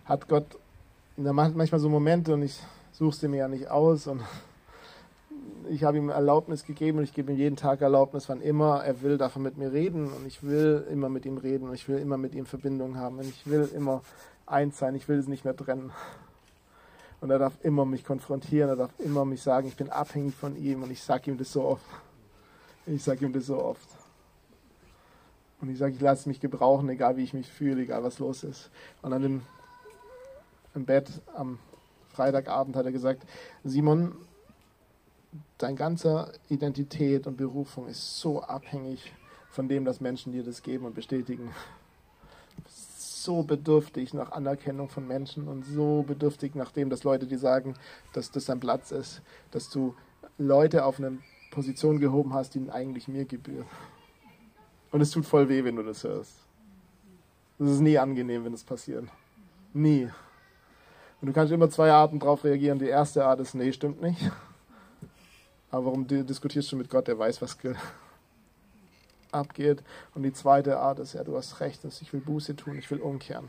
hat 0.04 0.28
Gott, 0.28 0.46
da 1.16 1.32
macht 1.32 1.54
manchmal 1.54 1.80
so 1.80 1.88
Momente 1.88 2.34
und 2.34 2.42
ich 2.42 2.60
suche 2.92 3.14
sie 3.14 3.28
mir 3.28 3.38
ja 3.38 3.48
nicht 3.48 3.68
aus 3.68 4.06
und 4.06 4.22
ich 5.70 5.84
habe 5.84 5.98
ihm 5.98 6.08
Erlaubnis 6.08 6.64
gegeben 6.64 6.98
und 6.98 7.04
ich 7.04 7.12
gebe 7.12 7.32
ihm 7.32 7.38
jeden 7.38 7.56
Tag 7.56 7.80
Erlaubnis, 7.80 8.28
wann 8.28 8.40
immer 8.40 8.84
er 8.84 9.02
will, 9.02 9.18
darf 9.18 9.36
er 9.36 9.42
mit 9.42 9.56
mir 9.56 9.72
reden 9.72 10.12
und 10.12 10.26
ich 10.26 10.42
will 10.42 10.86
immer 10.90 11.08
mit 11.08 11.26
ihm 11.26 11.38
reden 11.38 11.68
und 11.68 11.74
ich 11.74 11.88
will 11.88 11.98
immer 11.98 12.16
mit 12.16 12.34
ihm 12.34 12.46
Verbindung 12.46 12.96
haben 12.96 13.18
und 13.18 13.28
ich 13.28 13.46
will 13.46 13.68
immer 13.74 14.02
eins 14.46 14.78
sein, 14.78 14.94
ich 14.94 15.08
will 15.08 15.18
es 15.18 15.28
nicht 15.28 15.44
mehr 15.44 15.56
trennen. 15.56 15.92
Und 17.20 17.30
er 17.30 17.38
darf 17.38 17.54
immer 17.62 17.84
mich 17.84 18.04
konfrontieren, 18.04 18.70
er 18.70 18.76
darf 18.76 18.92
immer 18.98 19.24
mich 19.24 19.42
sagen, 19.42 19.66
ich 19.66 19.76
bin 19.76 19.90
abhängig 19.90 20.34
von 20.34 20.56
ihm 20.56 20.82
und 20.82 20.90
ich 20.90 21.02
sage 21.02 21.30
ihm 21.30 21.38
das 21.38 21.52
so 21.52 21.64
oft. 21.64 21.86
Ich 22.86 23.02
sage 23.02 23.24
ihm 23.24 23.32
das 23.32 23.46
so 23.46 23.62
oft. 23.62 23.88
Und 25.60 25.68
ich 25.68 25.78
sage, 25.78 25.94
ich 25.94 26.00
lasse 26.00 26.28
mich 26.28 26.40
gebrauchen, 26.40 26.88
egal 26.88 27.16
wie 27.16 27.24
ich 27.24 27.34
mich 27.34 27.50
fühle, 27.50 27.82
egal 27.82 28.04
was 28.04 28.20
los 28.20 28.44
ist. 28.44 28.70
Und 29.02 29.10
dann 29.10 29.24
im, 29.24 29.42
im 30.74 30.84
Bett 30.84 31.10
am 31.34 31.58
Freitagabend 32.12 32.76
hat 32.76 32.86
er 32.86 32.92
gesagt, 32.92 33.24
Simon, 33.64 34.14
dein 35.58 35.76
ganzer 35.76 36.32
Identität 36.48 37.26
und 37.26 37.36
Berufung 37.36 37.88
ist 37.88 38.20
so 38.20 38.42
abhängig 38.42 39.12
von 39.50 39.68
dem, 39.68 39.84
dass 39.84 40.00
Menschen 40.00 40.32
dir 40.32 40.44
das 40.44 40.62
geben 40.62 40.86
und 40.86 40.94
bestätigen. 40.94 41.50
So 42.66 43.42
bedürftig 43.42 44.14
nach 44.14 44.32
Anerkennung 44.32 44.88
von 44.88 45.06
Menschen 45.06 45.48
und 45.48 45.64
so 45.64 46.04
bedürftig 46.06 46.54
nach 46.54 46.72
dem, 46.72 46.90
dass 46.90 47.04
Leute 47.04 47.26
dir 47.26 47.38
sagen, 47.38 47.74
dass 48.12 48.30
das 48.30 48.46
dein 48.46 48.60
Platz 48.60 48.90
ist, 48.90 49.22
dass 49.50 49.68
du 49.68 49.94
Leute 50.38 50.84
auf 50.84 50.98
eine 50.98 51.18
Position 51.50 51.98
gehoben 51.98 52.34
hast, 52.34 52.54
die 52.54 52.70
eigentlich 52.70 53.08
mir 53.08 53.24
gebühren. 53.24 53.66
Und 54.90 55.00
es 55.00 55.10
tut 55.10 55.26
voll 55.26 55.48
weh, 55.48 55.64
wenn 55.64 55.76
du 55.76 55.82
das 55.82 56.04
hörst. 56.04 56.34
Es 57.58 57.68
ist 57.68 57.80
nie 57.80 57.98
angenehm, 57.98 58.44
wenn 58.44 58.52
das 58.52 58.62
passiert. 58.62 59.04
Nie. 59.74 60.08
Und 61.20 61.26
du 61.26 61.32
kannst 61.32 61.52
immer 61.52 61.68
zwei 61.68 61.90
Arten 61.90 62.20
darauf 62.20 62.44
reagieren. 62.44 62.78
Die 62.78 62.86
erste 62.86 63.24
Art 63.24 63.40
ist, 63.40 63.54
nee, 63.54 63.72
stimmt 63.72 64.00
nicht. 64.00 64.30
Aber 65.70 65.86
warum 65.86 66.06
diskutierst 66.06 66.72
du 66.72 66.76
mit 66.76 66.88
Gott, 66.88 67.08
der 67.08 67.18
weiß, 67.18 67.42
was 67.42 67.56
abgeht? 69.30 69.82
Und 70.14 70.22
die 70.22 70.32
zweite 70.32 70.78
Art 70.78 70.98
ist, 70.98 71.12
ja, 71.12 71.24
du 71.24 71.36
hast 71.36 71.60
recht, 71.60 71.84
ich 71.84 72.12
will 72.12 72.20
Buße 72.20 72.56
tun, 72.56 72.78
ich 72.78 72.90
will 72.90 73.00
umkehren. 73.00 73.48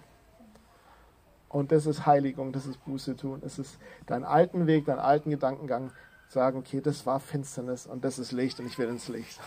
Und 1.47 1.71
das 1.71 1.85
ist 1.85 2.05
Heiligung, 2.05 2.51
das 2.51 2.65
ist 2.67 2.83
Buße 2.85 3.15
tun. 3.17 3.41
Es 3.43 3.57
ist 3.57 3.77
deinen 4.05 4.23
alten 4.23 4.67
Weg, 4.67 4.85
deinen 4.85 4.99
alten 4.99 5.31
Gedankengang, 5.31 5.91
sagen, 6.27 6.59
okay, 6.59 6.79
das 6.79 7.05
war 7.07 7.19
Finsternis 7.19 7.87
und 7.87 8.05
das 8.05 8.19
ist 8.19 8.31
Licht 8.31 8.59
und 8.59 8.67
ich 8.67 8.77
will 8.77 8.87
ins 8.87 9.07
Licht. 9.07 9.39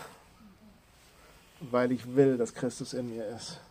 Weil 1.61 1.93
ich 1.93 2.15
will, 2.15 2.37
dass 2.37 2.53
Christus 2.53 2.93
in 2.93 3.09
mir 3.09 3.25
ist. 3.27 3.61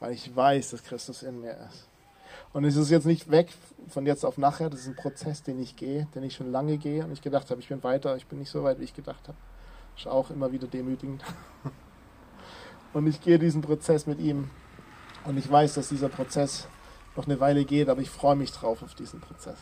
Weil 0.00 0.12
ich 0.12 0.34
weiß, 0.34 0.70
dass 0.70 0.82
Christus 0.82 1.22
in 1.22 1.42
mir 1.42 1.52
ist. 1.68 1.86
Und 2.54 2.64
es 2.64 2.76
ist 2.76 2.88
jetzt 2.88 3.04
nicht 3.04 3.30
weg 3.32 3.52
von 3.88 4.06
jetzt 4.06 4.24
auf 4.24 4.38
nachher, 4.38 4.70
das 4.70 4.82
ist 4.82 4.86
ein 4.86 4.94
Prozess, 4.94 5.42
den 5.42 5.60
ich 5.60 5.74
gehe, 5.74 6.06
den 6.14 6.22
ich 6.22 6.34
schon 6.34 6.52
lange 6.52 6.78
gehe 6.78 7.04
und 7.04 7.12
ich 7.12 7.20
gedacht 7.20 7.50
habe, 7.50 7.60
ich 7.60 7.68
bin 7.68 7.82
weiter, 7.82 8.16
ich 8.16 8.26
bin 8.26 8.38
nicht 8.38 8.50
so 8.50 8.62
weit, 8.62 8.78
wie 8.78 8.84
ich 8.84 8.94
gedacht 8.94 9.26
habe. 9.26 9.36
Ist 9.96 10.06
auch 10.06 10.30
immer 10.30 10.52
wieder 10.52 10.68
demütigend. 10.68 11.22
Und 12.92 13.08
ich 13.08 13.20
gehe 13.20 13.40
diesen 13.40 13.60
Prozess 13.60 14.06
mit 14.06 14.20
ihm 14.20 14.50
und 15.24 15.36
ich 15.36 15.50
weiß, 15.50 15.74
dass 15.74 15.88
dieser 15.88 16.08
Prozess 16.08 16.68
noch 17.16 17.26
eine 17.26 17.40
Weile 17.40 17.64
geht, 17.64 17.88
aber 17.88 18.00
ich 18.00 18.08
freue 18.08 18.36
mich 18.36 18.52
drauf 18.52 18.84
auf 18.84 18.94
diesen 18.94 19.20
Prozess. 19.20 19.58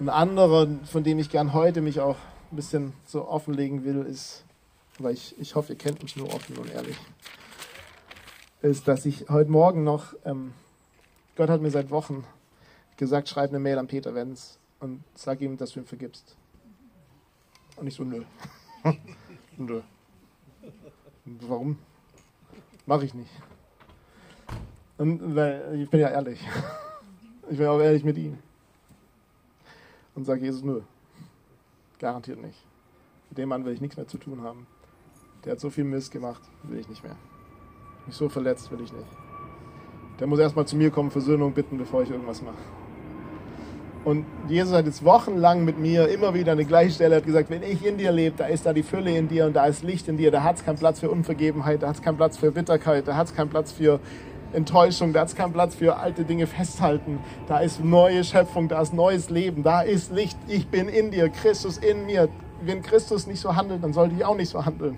Ein 0.00 0.08
anderer, 0.08 0.68
von 0.84 1.04
dem 1.04 1.18
ich 1.18 1.28
gern 1.28 1.52
heute 1.52 1.82
mich 1.82 2.00
auch 2.00 2.16
ein 2.50 2.56
bisschen 2.56 2.94
so 3.04 3.28
offenlegen 3.28 3.84
will, 3.84 4.06
ist, 4.06 4.44
weil 4.98 5.12
ich, 5.12 5.38
ich 5.38 5.54
hoffe, 5.54 5.74
ihr 5.74 5.78
kennt 5.78 6.02
mich 6.02 6.16
nur 6.16 6.32
offen 6.32 6.56
und 6.56 6.72
ehrlich, 6.72 6.96
ist, 8.62 8.88
dass 8.88 9.04
ich 9.04 9.28
heute 9.28 9.50
Morgen 9.50 9.84
noch, 9.84 10.14
ähm, 10.24 10.54
Gott 11.38 11.50
hat 11.50 11.60
mir 11.60 11.70
seit 11.70 11.88
Wochen 11.90 12.24
gesagt, 12.96 13.28
schreib 13.28 13.50
eine 13.50 13.60
Mail 13.60 13.78
an 13.78 13.86
Peter 13.86 14.12
Wenz 14.12 14.58
und 14.80 15.04
sag 15.14 15.40
ihm, 15.40 15.56
dass 15.56 15.70
du 15.70 15.78
ihm 15.78 15.86
vergibst. 15.86 16.36
Und 17.76 17.86
ich 17.86 17.94
so, 17.94 18.02
nö. 18.02 18.24
nö. 19.56 19.80
Warum? 21.24 21.78
Mache 22.86 23.04
ich 23.04 23.14
nicht. 23.14 23.30
Und 24.96 25.36
weil, 25.36 25.80
ich 25.80 25.88
bin 25.88 26.00
ja 26.00 26.08
ehrlich. 26.08 26.40
Ich 27.50 27.56
bin 27.56 27.66
auch 27.66 27.80
ehrlich 27.80 28.04
mit 28.04 28.18
ihm. 28.18 28.36
Und 30.14 30.26
sage 30.26 30.44
Jesus, 30.44 30.62
nö. 30.62 30.82
Garantiert 31.98 32.42
nicht. 32.42 32.62
Mit 33.30 33.38
dem 33.38 33.48
Mann 33.48 33.64
will 33.64 33.72
ich 33.72 33.80
nichts 33.80 33.96
mehr 33.96 34.06
zu 34.06 34.18
tun 34.18 34.42
haben. 34.42 34.66
Der 35.44 35.52
hat 35.52 35.60
so 35.60 35.70
viel 35.70 35.84
Mist 35.84 36.10
gemacht, 36.10 36.42
will 36.64 36.78
ich 36.78 36.88
nicht 36.88 37.04
mehr. 37.04 37.16
Mich 38.04 38.16
so 38.16 38.28
verletzt 38.28 38.70
will 38.70 38.82
ich 38.82 38.92
nicht. 38.92 39.27
Der 40.20 40.26
muss 40.26 40.38
erstmal 40.38 40.66
zu 40.66 40.76
mir 40.76 40.90
kommen, 40.90 41.10
Versöhnung 41.10 41.52
bitten, 41.52 41.78
bevor 41.78 42.02
ich 42.02 42.10
irgendwas 42.10 42.42
mache. 42.42 42.56
Und 44.04 44.24
Jesus 44.48 44.72
hat 44.72 44.86
jetzt 44.86 45.04
wochenlang 45.04 45.64
mit 45.64 45.78
mir 45.78 46.08
immer 46.08 46.32
wieder 46.32 46.56
die 46.56 46.64
gleiche 46.64 46.92
Stelle 46.92 47.16
hat 47.16 47.26
gesagt, 47.26 47.50
wenn 47.50 47.62
ich 47.62 47.84
in 47.84 47.98
dir 47.98 48.10
lebe, 48.10 48.36
da 48.38 48.46
ist 48.46 48.64
da 48.64 48.72
die 48.72 48.82
Fülle 48.82 49.16
in 49.16 49.28
dir 49.28 49.46
und 49.46 49.54
da 49.54 49.66
ist 49.66 49.82
Licht 49.82 50.08
in 50.08 50.16
dir, 50.16 50.30
da 50.30 50.42
hat 50.42 50.56
es 50.56 50.64
keinen 50.64 50.78
Platz 50.78 51.00
für 51.00 51.10
Unvergebenheit, 51.10 51.82
da 51.82 51.88
hat 51.88 51.96
es 51.96 52.02
keinen 52.02 52.16
Platz 52.16 52.36
für 52.36 52.50
Bitterkeit, 52.50 53.06
da 53.06 53.16
hat 53.16 53.26
es 53.26 53.34
keinen 53.34 53.50
Platz 53.50 53.72
für 53.72 54.00
Enttäuschung, 54.52 55.12
da 55.12 55.20
hat 55.20 55.28
es 55.28 55.34
keinen 55.34 55.52
Platz 55.52 55.74
für 55.74 55.96
alte 55.96 56.24
Dinge 56.24 56.46
festhalten, 56.46 57.18
da 57.48 57.58
ist 57.58 57.84
neue 57.84 58.24
Schöpfung, 58.24 58.68
da 58.68 58.80
ist 58.80 58.94
neues 58.94 59.28
Leben, 59.30 59.62
da 59.62 59.82
ist 59.82 60.10
Licht, 60.12 60.38
ich 60.46 60.68
bin 60.68 60.88
in 60.88 61.10
dir, 61.10 61.28
Christus 61.28 61.76
in 61.76 62.06
mir. 62.06 62.28
Wenn 62.62 62.82
Christus 62.82 63.26
nicht 63.26 63.40
so 63.40 63.54
handelt, 63.54 63.84
dann 63.84 63.92
sollte 63.92 64.14
ich 64.16 64.24
auch 64.24 64.36
nicht 64.36 64.48
so 64.48 64.64
handeln. 64.64 64.96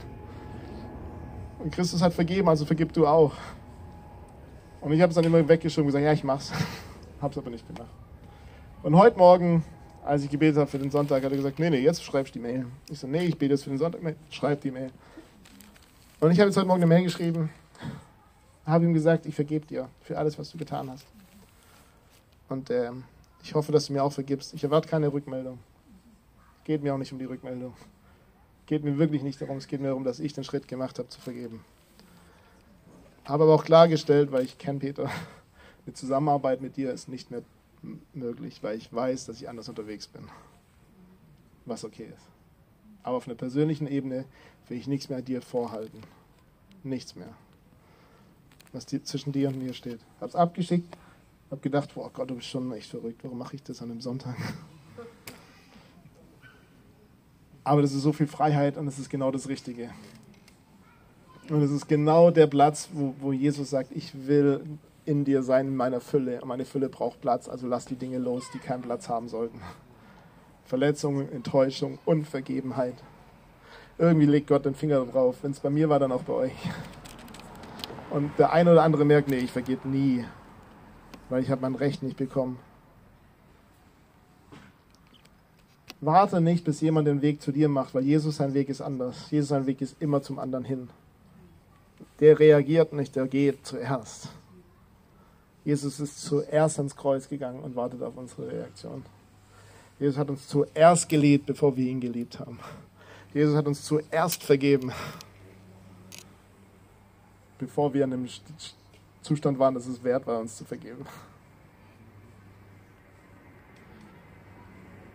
Und 1.59 1.72
Christus 1.72 2.00
hat 2.00 2.14
vergeben, 2.14 2.48
also 2.48 2.64
vergib 2.64 2.92
du 2.92 3.06
auch. 3.06 3.33
Und 4.81 4.93
ich 4.93 5.01
habe 5.01 5.11
es 5.11 5.14
dann 5.14 5.25
immer 5.25 5.47
weggeschoben 5.47 5.85
und 5.85 5.88
gesagt, 5.88 6.05
ja, 6.05 6.12
ich 6.12 6.25
mach's. 6.25 6.53
Hab's 7.21 7.37
aber 7.37 7.51
nicht 7.51 7.66
gemacht. 7.66 7.90
Und 8.83 8.97
heute 8.97 9.19
Morgen, 9.19 9.62
als 10.05 10.25
ich 10.25 10.31
gebetet 10.31 10.57
habe 10.57 10.71
für 10.71 10.79
den 10.79 10.90
Sonntag, 10.90 11.23
hat 11.23 11.31
er 11.31 11.37
gesagt, 11.37 11.59
nee, 11.59 11.69
nee, 11.69 11.81
jetzt 11.81 12.03
schreibst 12.03 12.35
du 12.35 12.38
die 12.38 12.43
Mail. 12.43 12.66
Ich 12.88 12.99
so, 12.99 13.07
nee, 13.07 13.25
ich 13.25 13.37
bete 13.37 13.53
jetzt 13.53 13.64
für 13.64 13.71
den 13.71 13.79
Sonntag, 13.79 14.01
schreib 14.31 14.62
die 14.62 14.71
Mail. 14.71 14.90
Und 16.21 16.31
ich 16.31 16.38
habe 16.38 16.49
jetzt 16.49 16.57
heute 16.57 16.66
Morgen 16.66 16.83
eine 16.83 16.87
Mail 16.87 17.05
geschrieben, 17.05 17.51
habe 18.64 18.87
ihm 18.87 18.95
gesagt, 18.95 19.27
ich 19.27 19.35
vergebe 19.35 19.66
dir 19.66 19.88
für 20.01 20.16
alles, 20.16 20.38
was 20.38 20.51
du 20.51 20.57
getan 20.57 20.90
hast. 20.90 21.07
Und 22.49 22.71
äh, 22.71 22.90
ich 23.43 23.55
hoffe, 23.55 23.73
dass 23.73 23.87
du 23.87 23.93
mir 23.93 24.03
auch 24.03 24.12
vergibst. 24.12 24.55
Ich 24.55 24.64
erwarte 24.64 24.88
keine 24.88 25.12
Rückmeldung. 25.12 25.59
Geht 26.64 26.83
mir 26.83 26.95
auch 26.95 26.99
nicht 26.99 27.12
um 27.12 27.19
die 27.19 27.25
Rückmeldung. 27.27 27.75
Geht 28.66 28.85
mir 28.85 28.97
wirklich 28.99 29.23
nicht 29.23 29.40
darum, 29.40 29.59
es 29.59 29.66
geht 29.66 29.81
mir 29.81 29.88
darum, 29.88 30.05
dass 30.05 30.21
ich 30.21 30.33
den 30.33 30.45
Schritt 30.45 30.69
gemacht 30.69 30.99
habe, 30.99 31.09
zu 31.09 31.21
vergeben. 31.21 31.64
Habe 33.31 33.45
aber 33.45 33.55
auch 33.55 33.64
klargestellt, 33.64 34.33
weil 34.33 34.45
ich 34.45 34.59
kenne 34.59 34.81
Peter, 34.81 35.05
eine 35.87 35.95
Zusammenarbeit 35.95 36.61
mit 36.61 36.77
dir 36.77 36.90
ist 36.90 37.09
nicht 37.09 37.31
mehr 37.31 37.43
möglich, 38.12 38.59
weil 38.62 38.77
ich 38.77 38.93
weiß, 38.93 39.27
dass 39.27 39.40
ich 39.40 39.49
anders 39.49 39.69
unterwegs 39.69 40.09
bin. 40.09 40.25
Was 41.64 41.85
okay 41.85 42.09
ist. 42.12 42.27
Aber 43.05 43.19
auf 43.19 43.29
einer 43.29 43.37
persönlichen 43.37 43.87
Ebene 43.87 44.25
will 44.69 44.79
ich 44.79 44.88
nichts 44.88 45.09
mehr 45.09 45.23
dir 45.23 45.43
vorhalten. 45.43 46.01
Nichts 46.83 47.14
mehr. 47.14 47.33
Was 48.73 48.85
die, 48.85 49.01
zwischen 49.05 49.31
dir 49.31 49.49
und 49.49 49.62
mir 49.62 49.75
steht. 49.75 50.01
Hab's 50.21 50.35
abgeschickt, 50.35 50.93
hab 51.53 51.62
gedacht, 51.62 51.95
boah 51.95 52.11
Gott, 52.12 52.31
du 52.31 52.35
bist 52.35 52.49
schon 52.49 52.73
echt 52.73 52.90
verrückt. 52.90 53.23
Warum 53.23 53.38
mache 53.38 53.55
ich 53.55 53.62
das 53.62 53.81
an 53.81 53.93
einem 53.93 54.01
Sonntag? 54.01 54.37
Aber 57.62 57.81
das 57.81 57.93
ist 57.93 58.03
so 58.03 58.12
viel 58.12 58.27
Freiheit 58.27 58.77
und 58.77 58.88
es 58.88 58.99
ist 58.99 59.09
genau 59.09 59.31
das 59.31 59.47
Richtige. 59.47 59.90
Und 61.50 61.62
es 61.62 61.72
ist 61.72 61.88
genau 61.88 62.30
der 62.30 62.46
Platz, 62.46 62.88
wo, 62.92 63.12
wo 63.18 63.32
Jesus 63.32 63.70
sagt, 63.70 63.90
ich 63.90 64.12
will 64.28 64.60
in 65.04 65.24
dir 65.24 65.42
sein, 65.42 65.66
in 65.66 65.76
meiner 65.76 66.00
Fülle. 66.00 66.40
Und 66.40 66.46
meine 66.46 66.64
Fülle 66.64 66.88
braucht 66.88 67.20
Platz, 67.20 67.48
also 67.48 67.66
lass 67.66 67.86
die 67.86 67.96
Dinge 67.96 68.18
los, 68.18 68.44
die 68.54 68.58
keinen 68.58 68.82
Platz 68.82 69.08
haben 69.08 69.28
sollten. 69.28 69.60
Verletzungen, 70.64 71.30
Enttäuschung, 71.32 71.98
Unvergebenheit. 72.04 72.94
Irgendwie 73.98 74.26
legt 74.26 74.46
Gott 74.46 74.64
den 74.64 74.76
Finger 74.76 75.04
drauf. 75.04 75.38
Wenn 75.42 75.50
es 75.50 75.58
bei 75.58 75.70
mir 75.70 75.88
war, 75.88 75.98
dann 75.98 76.12
auch 76.12 76.22
bei 76.22 76.32
euch. 76.34 76.52
Und 78.10 78.30
der 78.38 78.52
eine 78.52 78.70
oder 78.70 78.84
andere 78.84 79.04
merkt, 79.04 79.28
nee, 79.28 79.38
ich 79.38 79.50
vergebe 79.50 79.88
nie, 79.88 80.24
weil 81.30 81.42
ich 81.42 81.50
habe 81.50 81.62
mein 81.62 81.74
Recht 81.74 82.04
nicht 82.04 82.16
bekommen. 82.16 82.60
Warte 86.00 86.40
nicht, 86.40 86.64
bis 86.64 86.80
jemand 86.80 87.08
den 87.08 87.22
Weg 87.22 87.42
zu 87.42 87.50
dir 87.50 87.68
macht, 87.68 87.92
weil 87.92 88.04
Jesus 88.04 88.36
sein 88.36 88.54
Weg 88.54 88.68
ist 88.68 88.80
anders. 88.80 89.32
Jesus 89.32 89.48
sein 89.48 89.66
Weg 89.66 89.80
ist 89.80 90.00
immer 90.00 90.22
zum 90.22 90.38
anderen 90.38 90.64
hin. 90.64 90.88
Der 92.20 92.38
reagiert 92.38 92.92
nicht, 92.92 93.16
der 93.16 93.26
geht 93.26 93.66
zuerst. 93.66 94.28
Jesus 95.64 96.00
ist 96.00 96.22
zuerst 96.22 96.78
ans 96.78 96.94
Kreuz 96.96 97.28
gegangen 97.28 97.61
und 97.61 97.76
wartet 97.76 98.02
auf 98.02 98.16
unsere 98.16 98.50
Reaktion. 98.50 99.04
Jesus 99.98 100.16
hat 100.16 100.30
uns 100.30 100.46
zuerst 100.48 101.09
geliebt, 101.09 101.46
bevor 101.46 101.76
wir 101.76 101.87
ihn 101.87 102.00
geliebt 102.00 102.38
haben. 102.38 102.59
Jesus 103.33 103.54
hat 103.54 103.66
uns 103.66 103.83
zuerst 103.83 104.42
vergeben, 104.42 104.92
bevor 107.59 107.92
wir 107.92 108.04
in 108.04 108.11
dem 108.11 108.28
Zustand 109.22 109.59
waren, 109.59 109.74
dass 109.74 109.87
es 109.87 110.02
wert 110.02 110.26
war, 110.26 110.40
uns 110.40 110.56
zu 110.56 110.64
vergeben. 110.64 111.06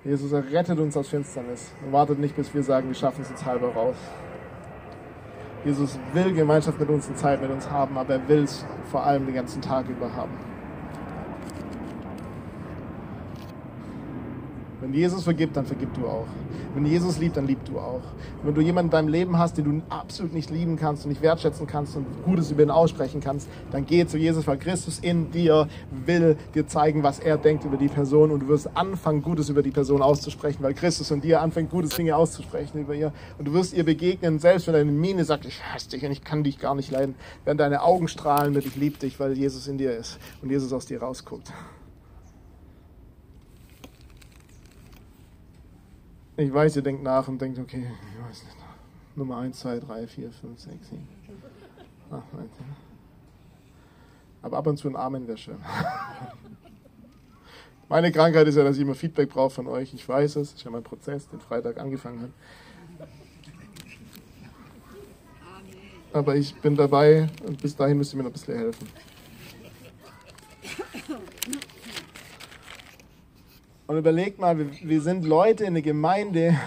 Jesus 0.03 0.31
errettet 0.31 0.77
uns 0.77 0.95
aus 0.95 1.07
Finsternis 1.07 1.71
und 1.83 1.91
wartet 1.91 2.19
nicht, 2.19 2.35
bis 2.35 2.53
wir 2.53 2.61
sagen, 2.61 2.87
wir 2.87 2.95
schaffen 2.95 3.23
es 3.23 3.31
uns 3.31 3.43
halber 3.43 3.73
raus. 3.73 3.97
Jesus 5.65 5.97
will 6.13 6.32
Gemeinschaft 6.32 6.80
mit 6.80 6.89
uns 6.89 7.08
und 7.08 7.17
Zeit 7.17 7.41
mit 7.41 7.49
uns 7.49 7.69
haben, 7.69 7.97
aber 7.97 8.13
er 8.13 8.28
will 8.28 8.43
es 8.43 8.63
vor 8.91 9.04
allem 9.04 9.25
den 9.25 9.34
ganzen 9.34 9.62
Tag 9.62 9.89
über 9.89 10.15
haben. 10.15 10.32
Wenn 14.85 14.93
Jesus 14.93 15.23
vergibt, 15.23 15.57
dann 15.57 15.65
vergib 15.65 15.91
du 15.95 16.05
auch. 16.05 16.27
Wenn 16.75 16.85
Jesus 16.85 17.17
liebt, 17.17 17.37
dann 17.37 17.47
lieb 17.47 17.57
du 17.65 17.79
auch. 17.79 18.03
Wenn 18.43 18.53
du 18.53 18.61
jemanden 18.61 18.89
in 18.89 18.91
deinem 18.91 19.07
Leben 19.07 19.39
hast, 19.39 19.57
den 19.57 19.65
du 19.65 19.81
absolut 19.89 20.31
nicht 20.31 20.51
lieben 20.51 20.75
kannst 20.75 21.05
und 21.05 21.09
nicht 21.09 21.23
wertschätzen 21.23 21.65
kannst 21.65 21.95
und 21.95 22.05
Gutes 22.23 22.51
über 22.51 22.61
ihn 22.61 22.69
aussprechen 22.69 23.19
kannst, 23.19 23.49
dann 23.71 23.87
geh 23.87 24.05
zu 24.05 24.19
Jesus, 24.19 24.45
weil 24.45 24.59
Christus 24.59 24.99
in 24.99 25.31
dir 25.31 25.67
will 26.05 26.37
dir 26.53 26.67
zeigen, 26.67 27.01
was 27.01 27.17
er 27.17 27.39
denkt 27.39 27.65
über 27.65 27.77
die 27.77 27.87
Person 27.87 28.29
und 28.29 28.41
du 28.41 28.47
wirst 28.47 28.77
anfangen, 28.77 29.23
Gutes 29.23 29.49
über 29.49 29.63
die 29.63 29.71
Person 29.71 30.03
auszusprechen, 30.03 30.61
weil 30.61 30.75
Christus 30.75 31.09
in 31.09 31.19
dir 31.19 31.41
anfängt, 31.41 31.71
Gutes 31.71 31.89
Dinge 31.95 32.15
auszusprechen 32.15 32.81
über 32.81 32.93
ihr 32.93 33.11
und 33.39 33.45
du 33.45 33.53
wirst 33.53 33.73
ihr 33.73 33.85
begegnen, 33.85 34.37
selbst 34.37 34.67
wenn 34.67 34.75
deine 34.75 34.91
Miene 34.91 35.25
sagt, 35.25 35.45
ich 35.45 35.63
hasse 35.63 35.89
dich 35.89 36.05
und 36.05 36.11
ich 36.11 36.23
kann 36.23 36.43
dich 36.43 36.59
gar 36.59 36.75
nicht 36.75 36.91
leiden, 36.91 37.15
werden 37.43 37.57
deine 37.57 37.81
Augen 37.81 38.07
strahlen 38.07 38.53
mit, 38.53 38.67
ich 38.67 38.75
liebe 38.75 38.99
dich, 38.99 39.19
weil 39.19 39.35
Jesus 39.35 39.67
in 39.67 39.79
dir 39.79 39.97
ist 39.97 40.19
und 40.43 40.51
Jesus 40.51 40.71
aus 40.71 40.85
dir 40.85 41.01
rausguckt. 41.01 41.51
Ich 46.37 46.53
weiß, 46.53 46.75
ihr 46.75 46.81
denkt 46.81 47.01
nach 47.01 47.27
und 47.27 47.41
denkt, 47.41 47.57
okay, 47.59 47.85
ich 47.85 48.29
weiß 48.29 48.43
nicht. 48.43 48.57
Nummer 49.15 49.37
1, 49.37 49.57
2, 49.57 49.79
3, 49.79 50.07
4, 50.07 50.31
5, 50.31 50.59
6, 50.59 50.89
7, 50.89 51.07
8, 52.11 52.33
9, 52.33 52.49
10. 52.57 52.65
Aber 54.41 54.57
ab 54.57 54.67
und 54.67 54.77
zu 54.77 54.89
ein 54.89 54.97
Amen 54.97 55.27
wäre 55.27 55.37
schön. 55.37 55.57
Meine 57.87 58.11
Krankheit 58.11 58.47
ist 58.47 58.55
ja, 58.55 58.63
dass 58.63 58.75
ich 58.75 58.81
immer 58.81 58.95
Feedback 58.95 59.29
brauche 59.29 59.51
von 59.51 59.67
euch. 59.67 59.93
Ich 59.93 60.07
weiß 60.07 60.35
es. 60.35 60.49
Das 60.49 60.59
ist 60.59 60.63
ja 60.65 60.71
mein 60.71 60.83
Prozess, 60.83 61.29
den 61.29 61.39
Freitag 61.39 61.79
angefangen 61.79 62.21
hat. 62.21 62.29
Aber 66.11 66.35
ich 66.35 66.55
bin 66.55 66.75
dabei 66.75 67.29
und 67.45 67.61
bis 67.61 67.75
dahin 67.75 67.97
müsst 67.97 68.13
ihr 68.13 68.17
mir 68.17 68.23
noch 68.23 68.31
ein 68.31 68.33
bisschen 68.33 68.57
helfen. 68.57 68.87
Und 73.87 73.97
überlegt 73.97 74.39
mal, 74.39 74.57
wir, 74.57 74.67
wir 74.81 75.01
sind 75.01 75.25
Leute 75.25 75.63
in 75.63 75.75
der 75.75 75.83
Gemeinde, 75.83 76.57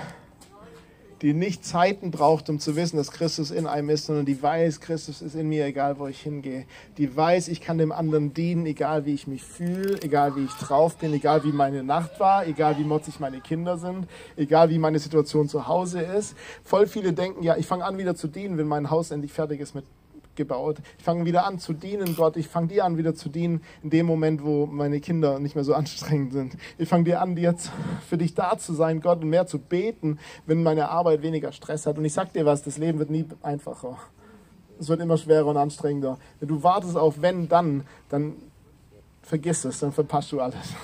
die 1.21 1.33
nicht 1.33 1.65
Zeiten 1.65 2.13
braucht, 2.13 2.49
um 2.49 2.61
zu 2.61 2.77
wissen, 2.77 2.97
dass 2.97 3.11
Christus 3.11 3.51
in 3.51 3.67
einem 3.67 3.91
ist, 3.91 4.07
sondern 4.07 4.25
die 4.25 4.41
weiß, 4.41 4.81
Christus 4.81 5.21
ist 5.21 5.35
in 5.35 5.49
mir, 5.49 5.67
egal 5.67 5.99
wo 5.99 6.07
ich 6.07 6.21
hingehe. 6.21 6.65
Die 6.97 7.17
weiß, 7.17 7.49
ich 7.49 7.61
kann 7.61 7.77
dem 7.77 7.91
anderen 7.91 8.35
dienen, 8.35 8.67
egal 8.67 9.05
wie 9.05 9.15
ich 9.15 9.27
mich 9.27 9.43
fühle, 9.43 10.01
egal 10.03 10.37
wie 10.37 10.45
ich 10.45 10.53
drauf 10.53 10.97
bin, 10.97 11.13
egal 11.13 11.43
wie 11.43 11.51
meine 11.51 11.83
Nacht 11.83 12.21
war, 12.21 12.47
egal 12.47 12.79
wie 12.79 12.85
motzig 12.85 13.19
meine 13.19 13.41
Kinder 13.41 13.79
sind, 13.79 14.07
egal 14.37 14.71
wie 14.71 14.79
meine 14.79 15.01
Situation 15.01 15.49
zu 15.49 15.67
Hause 15.67 16.01
ist. 16.01 16.37
Voll 16.63 16.87
viele 16.87 17.13
denken, 17.13 17.43
ja, 17.43 17.57
ich 17.57 17.67
fange 17.67 17.85
an 17.85 17.99
wieder 17.99 18.15
zu 18.15 18.29
dienen, 18.29 18.59
wenn 18.59 18.69
mein 18.69 18.91
Haus 18.91 19.11
endlich 19.11 19.33
fertig 19.33 19.59
ist 19.61 19.75
mit 19.75 19.85
gebaut. 20.39 20.79
Ich 20.97 21.05
fange 21.05 21.27
wieder 21.27 21.45
an 21.45 21.59
zu 21.59 21.75
dienen, 21.75 22.17
Gott. 22.17 22.39
Ich 22.39 22.49
fange 22.49 22.69
dir 22.69 22.87
an, 22.87 22.97
wieder 22.97 23.15
zu 23.15 23.29
dienen, 23.29 23.61
in 23.83 23.91
dem 23.91 24.07
Moment, 24.07 24.43
wo 24.43 24.65
meine 24.65 25.01
Kinder 25.01 25.39
nicht 25.39 25.55
mehr 25.55 25.65
so 25.65 25.75
anstrengend 25.83 26.33
sind. 26.33 26.57
Ich 26.79 26.89
fange 26.89 27.05
dir 27.05 27.21
an, 27.21 27.37
jetzt 27.37 27.71
für 28.09 28.17
dich 28.17 28.35
da 28.35 28.57
zu 28.57 28.73
sein, 28.73 29.03
Gott, 29.03 29.23
und 29.23 29.29
mehr 29.29 29.47
zu 29.47 29.59
beten, 29.59 30.19
wenn 30.47 30.63
meine 30.63 30.89
Arbeit 30.89 31.21
weniger 31.21 31.53
Stress 31.53 31.87
hat. 31.87 31.99
Und 31.99 32.07
ich 32.07 32.15
sag 32.15 32.33
dir 32.33 32.47
was, 32.47 32.63
das 32.63 32.79
Leben 32.79 32.99
wird 32.99 33.11
nie 33.11 33.27
einfacher. 33.43 33.99
Es 34.81 34.89
wird 34.89 35.01
immer 35.01 35.19
schwerer 35.19 35.47
und 35.47 35.59
anstrengender. 35.59 36.19
Wenn 36.41 36.49
du 36.49 36.63
wartest 36.63 36.97
auf 36.97 37.21
wenn, 37.21 37.49
dann, 37.49 37.85
dann 38.09 38.35
vergiss 39.23 39.65
es, 39.65 39.81
dann 39.81 39.93
verpasst 39.93 40.33
du 40.33 40.41
alles. 40.41 40.75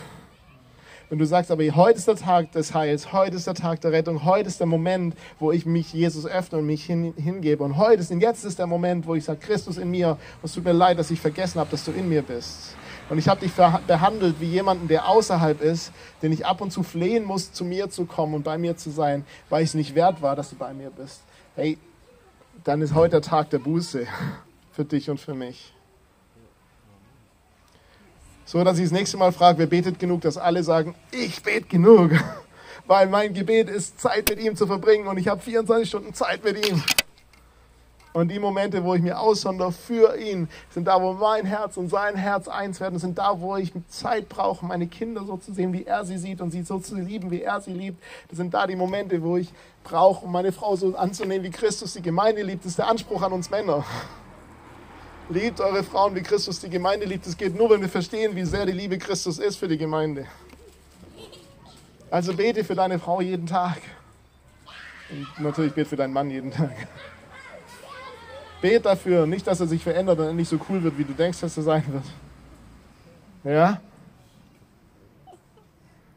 Wenn 1.11 1.19
du 1.19 1.27
sagst, 1.27 1.51
aber 1.51 1.63
heute 1.65 1.99
ist 1.99 2.09
der 2.09 2.17
Tag 2.17 2.53
des 2.53 2.73
Heils, 2.73 3.13
heute 3.13 3.37
ist 3.37 3.47
der 3.47 3.55
Tag 3.55 3.83
der 3.83 3.93
Rettung, 3.93 4.25
heute 4.25 4.49
ist 4.49 4.59
der 4.59 4.67
Moment, 4.67 5.15
wo 5.39 5.53
ich 5.53 5.67
mich 5.67 5.93
Jesus 5.93 6.25
öffne 6.25 6.59
und 6.59 6.67
mich 6.67 6.85
hin, 6.85 7.13
hingebe. 7.17 7.63
Und 7.63 7.77
heute 7.77 8.01
ist 8.01 8.11
und 8.11 8.21
jetzt 8.21 8.45
ist 8.45 8.59
der 8.59 8.67
Moment, 8.67 9.07
wo 9.07 9.15
ich 9.15 9.25
sage, 9.25 9.39
Christus 9.41 9.77
in 9.77 9.91
mir, 9.91 10.17
es 10.43 10.53
tut 10.53 10.65
mir 10.65 10.73
leid, 10.73 10.99
dass 10.99 11.11
ich 11.11 11.21
vergessen 11.21 11.61
habe, 11.61 11.71
dass 11.71 11.85
du 11.85 11.93
in 11.93 12.09
mir 12.09 12.23
bist. 12.23 12.75
Und 13.11 13.19
ich 13.19 13.29
habe 13.29 13.41
dich 13.41 13.53
behandelt 13.53 14.37
wie 14.41 14.47
jemanden, 14.47 14.89
der 14.89 15.07
außerhalb 15.07 15.61
ist, 15.61 15.93
den 16.23 16.33
ich 16.33 16.47
ab 16.47 16.63
und 16.63 16.73
zu 16.73 16.83
flehen 16.83 17.25
muss, 17.25 17.53
zu 17.53 17.67
mir 17.67 17.91
zu 17.91 18.07
kommen 18.07 18.33
und 18.33 18.45
bei 18.45 18.57
mir 18.57 18.79
zu 18.79 18.89
sein, 18.89 19.27
weil 19.51 19.63
ich 19.63 19.71
es 19.71 19.75
nicht 19.75 19.95
wert 19.95 20.23
war, 20.23 20.37
dass 20.37 20.51
du 20.51 20.57
bei 20.57 20.73
mir 20.73 20.91
bist. 20.91 21.21
Hey, 21.55 21.77
dann 22.65 22.81
ist 22.81 22.95
heute 22.95 23.11
der 23.11 23.23
Tag 23.23 23.51
der 23.51 23.59
Buße 23.59 24.07
für 24.73 24.87
dich 24.87 25.11
und 25.11 25.21
für 25.21 25.35
mich. 25.35 25.74
So 28.45 28.63
dass 28.63 28.79
ich 28.79 28.85
das 28.85 28.93
nächste 28.93 29.17
Mal 29.17 29.33
frage, 29.33 29.59
wer 29.59 29.67
betet 29.67 29.99
genug, 29.99 30.21
dass 30.21 30.37
alle 30.37 30.63
sagen, 30.63 30.95
ich 31.11 31.43
bete 31.43 31.67
genug. 31.67 32.13
Weil 32.87 33.09
mein 33.09 33.33
Gebet 33.33 33.71
ist, 33.71 33.99
Zeit 33.99 34.29
mit 34.29 34.39
ihm 34.41 34.57
zu 34.57 34.67
verbringen 34.67 35.07
und 35.07 35.17
ich 35.17 35.29
habe 35.29 35.41
24 35.41 35.89
Stunden 35.89 36.13
Zeit 36.13 36.45
mit 36.45 36.69
ihm. 36.69 36.83
Und 38.15 38.31
die 38.31 38.39
Momente, 38.39 38.85
wo 38.85 38.95
ich 38.95 39.03
mir 39.03 39.19
aussondere 39.19 39.73
für 39.73 40.17
ihn, 40.17 40.49
sind 40.71 40.87
da, 40.87 41.03
wo 41.03 41.15
mein 41.15 41.47
Herz 41.47 41.77
und 41.77 41.89
sein 41.89 42.15
Herz 42.15 42.47
eins 42.47 42.79
werden, 42.79 43.01
sind 43.01 43.19
da, 43.19 43.41
wo 43.41 43.57
ich 43.57 43.73
Zeit 43.89 44.29
brauche, 44.29 44.65
meine 44.65 44.87
Kinder 44.87 45.25
so 45.25 45.37
zu 45.37 45.53
sehen, 45.53 45.73
wie 45.73 45.85
er 45.85 46.05
sie 46.05 46.19
sieht 46.19 46.41
und 46.41 46.53
sie 46.53 46.63
so 46.63 46.79
zu 46.79 46.95
lieben, 46.95 47.33
wie 47.33 47.43
er 47.43 47.61
sie 47.61 47.73
liebt. 47.73 48.01
Das 48.29 48.37
sind 48.37 48.55
da 48.55 48.69
die 48.69 48.77
Momente, 48.77 49.21
wo 49.21 49.37
ich 49.37 49.53
brauche, 49.83 50.27
um 50.27 50.31
meine 50.31 50.53
Frau 50.53 50.77
so 50.77 50.95
anzunehmen, 50.95 51.45
wie 51.45 51.51
Christus 51.51 51.95
die 51.95 52.03
Gemeinde 52.03 52.43
liebt. 52.43 52.65
Das 52.65 52.71
ist 52.71 52.79
der 52.79 52.87
Anspruch 52.87 53.21
an 53.21 53.33
uns 53.33 53.51
Männer. 53.51 53.85
Liebt 55.31 55.61
eure 55.61 55.83
Frauen, 55.83 56.15
wie 56.15 56.23
Christus 56.23 56.61
die 56.61 56.69
Gemeinde 56.69 57.07
liebt. 57.07 57.27
Es 57.27 57.37
geht 57.37 57.57
nur, 57.57 57.71
wenn 57.71 57.81
wir 57.81 57.89
verstehen, 57.89 58.37
wie 58.37 58.45
sehr 58.45 58.67
die 58.67 58.73
Liebe 58.73 58.99
Christus 58.99 59.39
ist 59.39 59.57
für 59.57 59.69
die 59.69 59.79
Gemeinde. 59.79 60.27
Also 62.11 62.35
bete 62.35 62.63
für 62.63 62.75
deine 62.75 62.99
Frau 62.99 63.21
jeden 63.21 63.47
Tag. 63.47 63.79
Und 65.11 65.45
natürlich 65.45 65.73
bete 65.73 65.89
für 65.89 65.97
deinen 65.97 66.13
Mann 66.13 66.31
jeden 66.31 66.51
Tag. 66.51 66.75
Bete 68.61 68.81
dafür, 68.81 69.27
nicht, 69.27 69.47
dass 69.47 69.61
er 69.61 69.67
sich 69.67 69.83
verändert 69.83 70.19
und 70.19 70.37
nicht 70.37 70.49
so 70.49 70.59
cool 70.69 70.83
wird, 70.83 70.99
wie 70.99 71.05
du 71.05 71.13
denkst, 71.15 71.41
dass 71.41 71.57
er 71.57 71.63
sein 71.63 71.85
wird. 71.93 72.05
Ja? 73.45 73.81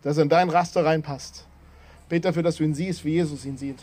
Dass 0.01 0.17
er 0.17 0.23
in 0.23 0.29
dein 0.29 0.49
Raster 0.49 0.85
reinpasst. 0.85 1.45
Bete 2.09 2.27
dafür, 2.27 2.43
dass 2.43 2.57
du 2.57 2.63
ihn 2.63 2.75
siehst, 2.75 3.03
wie 3.05 3.13
Jesus 3.13 3.45
ihn 3.45 3.57
sieht. 3.57 3.79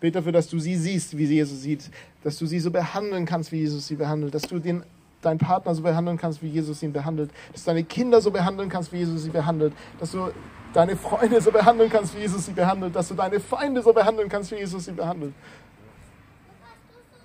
Bete 0.00 0.18
dafür, 0.18 0.32
dass 0.32 0.48
du 0.48 0.58
sie 0.58 0.76
siehst, 0.76 1.16
wie 1.16 1.24
Jesus 1.24 1.62
sieht, 1.62 1.90
dass 2.22 2.38
du 2.38 2.46
sie 2.46 2.60
so 2.60 2.70
behandeln 2.70 3.26
kannst, 3.26 3.50
wie 3.50 3.58
Jesus 3.58 3.88
sie 3.88 3.96
behandelt, 3.96 4.34
dass 4.34 4.42
du 4.42 4.58
den, 4.58 4.84
deinen 5.22 5.38
Partner 5.38 5.74
so 5.74 5.82
behandeln 5.82 6.16
kannst, 6.16 6.42
wie 6.42 6.48
Jesus 6.48 6.82
ihn 6.82 6.92
behandelt, 6.92 7.30
dass 7.52 7.64
du 7.64 7.70
deine 7.70 7.84
Kinder 7.84 8.20
so 8.20 8.30
behandeln 8.30 8.68
kannst, 8.68 8.92
wie 8.92 8.98
Jesus 8.98 9.24
sie 9.24 9.30
behandelt, 9.30 9.72
dass 9.98 10.12
du 10.12 10.30
deine 10.72 10.96
Freunde 10.96 11.40
so 11.40 11.50
behandeln 11.50 11.90
kannst, 11.90 12.16
wie 12.16 12.20
Jesus 12.20 12.46
sie 12.46 12.52
behandelt, 12.52 12.94
dass 12.94 13.08
du 13.08 13.14
deine 13.14 13.40
Feinde 13.40 13.82
so 13.82 13.92
behandeln 13.92 14.28
kannst, 14.28 14.52
wie 14.52 14.56
Jesus 14.56 14.84
sie 14.84 14.92
behandelt. 14.92 15.34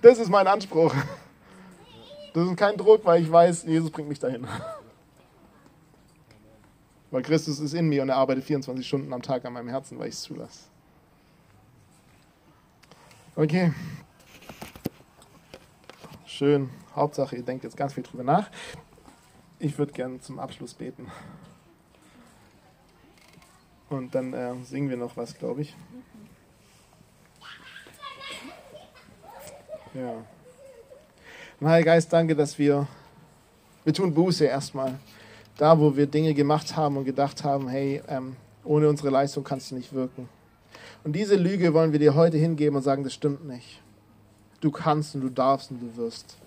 Das 0.02 0.18
ist 0.18 0.30
mein 0.30 0.48
Anspruch. 0.48 0.94
Das 2.34 2.48
ist 2.48 2.58
kein 2.58 2.76
Druck, 2.76 3.06
weil 3.06 3.22
ich 3.22 3.32
weiß, 3.32 3.64
Jesus 3.66 3.92
bringt 3.92 4.10
mich 4.10 4.20
dahin. 4.20 4.48
Weil 7.12 7.22
Christus 7.22 7.60
ist 7.60 7.76
in 7.76 7.88
mir 7.88 8.02
und 8.02 8.10
er 8.10 8.16
arbeitet 8.16 8.44
24 8.44 8.86
Stunden 8.86 9.14
am 9.14 9.22
Tag 9.22 9.46
an 9.46 9.54
meinem 9.54 9.70
Herzen, 9.70 10.00
weil 10.00 10.08
ich 10.08 10.16
es 10.16 10.24
zulasse. 10.24 10.73
Okay. 13.36 13.74
Schön. 16.28 16.69
Hauptsache, 16.96 17.36
ihr 17.36 17.41
denkt 17.41 17.63
jetzt 17.63 17.76
ganz 17.76 17.93
viel 17.93 18.04
drüber 18.04 18.24
nach. 18.24 18.52
Ich 19.58 19.76
würde 19.80 19.91
gerne 19.91 20.19
zum 20.19 20.38
Abschluss 20.38 20.76
beten. 20.76 21.12
Und 23.89 24.13
dann 24.13 24.34
äh, 24.34 24.54
singen 24.63 24.88
wir 24.88 24.98
noch 24.98 25.17
was, 25.17 25.34
glaube 25.34 25.62
ich. 25.62 25.76
Ja. 29.96 30.24
Und 31.60 31.67
Heiliger 31.67 31.93
Geist, 31.93 32.13
danke, 32.13 32.36
dass 32.36 32.60
wir, 32.60 32.88
wir 33.84 33.93
tun 33.96 34.13
Buße 34.13 34.46
erstmal. 34.46 35.00
Da, 35.58 35.80
wo 35.80 35.96
wir 35.96 36.06
Dinge 36.06 36.36
gemacht 36.36 36.76
haben 36.76 36.98
und 36.98 37.06
gedacht 37.06 37.43
haben, 37.43 37.67
hey, 37.67 38.04
ähm, 38.08 38.36
ohne 38.63 38.88
unsere 38.89 39.10
Leistung 39.10 39.43
kannst 39.43 39.72
du 39.72 39.76
nicht 39.76 39.91
wirken. 39.91 40.30
Und 41.04 41.13
diese 41.13 41.36
Lüge 41.36 41.74
wollen 41.74 41.92
wir 41.92 42.00
dir 42.00 42.16
heute 42.16 42.38
hingeben 42.38 42.76
und 42.78 42.82
sagen, 42.82 43.04
das 43.04 43.13
stimmt 43.13 43.46
nicht. 43.46 43.82
Du 44.62 44.72
kannst 44.72 45.16
und 45.16 45.22
du 45.22 45.30
darfst 45.30 45.72
und 45.72 45.82
du 45.82 45.98
wirst. 45.98 46.38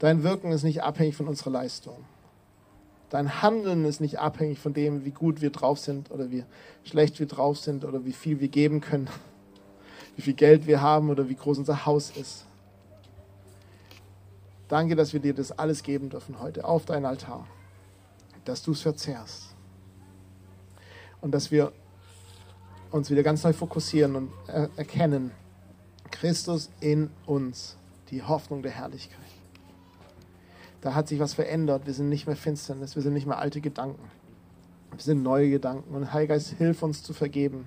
Dein 0.00 0.24
Wirken 0.24 0.50
ist 0.50 0.64
nicht 0.64 0.82
abhängig 0.82 1.16
von 1.16 1.28
unserer 1.28 1.50
Leistung. 1.50 1.96
Dein 3.10 3.42
Handeln 3.42 3.84
ist 3.84 4.00
nicht 4.00 4.18
abhängig 4.18 4.58
von 4.58 4.74
dem, 4.74 5.04
wie 5.04 5.12
gut 5.12 5.40
wir 5.40 5.50
drauf 5.50 5.78
sind 5.78 6.10
oder 6.10 6.32
wie 6.32 6.44
schlecht 6.82 7.20
wir 7.20 7.26
drauf 7.26 7.58
sind 7.58 7.84
oder 7.84 8.04
wie 8.04 8.12
viel 8.12 8.40
wir 8.40 8.48
geben 8.48 8.80
können, 8.80 9.08
wie 10.16 10.22
viel 10.22 10.34
Geld 10.34 10.66
wir 10.66 10.80
haben 10.80 11.10
oder 11.10 11.28
wie 11.28 11.36
groß 11.36 11.58
unser 11.58 11.86
Haus 11.86 12.10
ist. 12.10 12.46
Danke, 14.66 14.96
dass 14.96 15.12
wir 15.12 15.20
dir 15.20 15.34
das 15.34 15.52
alles 15.52 15.84
geben 15.84 16.10
dürfen 16.10 16.40
heute 16.40 16.64
auf 16.64 16.86
dein 16.86 17.04
Altar, 17.04 17.46
dass 18.44 18.62
du 18.64 18.72
es 18.72 18.80
verzehrst 18.80 19.54
und 21.20 21.30
dass 21.30 21.52
wir 21.52 21.72
uns 22.94 23.10
wieder 23.10 23.24
ganz 23.24 23.42
neu 23.42 23.52
fokussieren 23.52 24.14
und 24.14 24.30
erkennen, 24.76 25.32
Christus 26.12 26.70
in 26.78 27.10
uns, 27.26 27.76
die 28.10 28.22
Hoffnung 28.22 28.62
der 28.62 28.70
Herrlichkeit. 28.70 29.18
Da 30.80 30.94
hat 30.94 31.08
sich 31.08 31.18
was 31.18 31.34
verändert. 31.34 31.86
Wir 31.86 31.92
sind 31.92 32.08
nicht 32.08 32.28
mehr 32.28 32.36
Finsternis, 32.36 32.94
wir 32.94 33.02
sind 33.02 33.14
nicht 33.14 33.26
mehr 33.26 33.38
alte 33.38 33.60
Gedanken. 33.60 34.08
Wir 34.92 35.02
sind 35.02 35.24
neue 35.24 35.50
Gedanken. 35.50 35.92
Und 35.92 36.12
Heilgeist, 36.12 36.50
hilf 36.56 36.84
uns 36.84 37.02
zu 37.02 37.12
vergeben. 37.12 37.66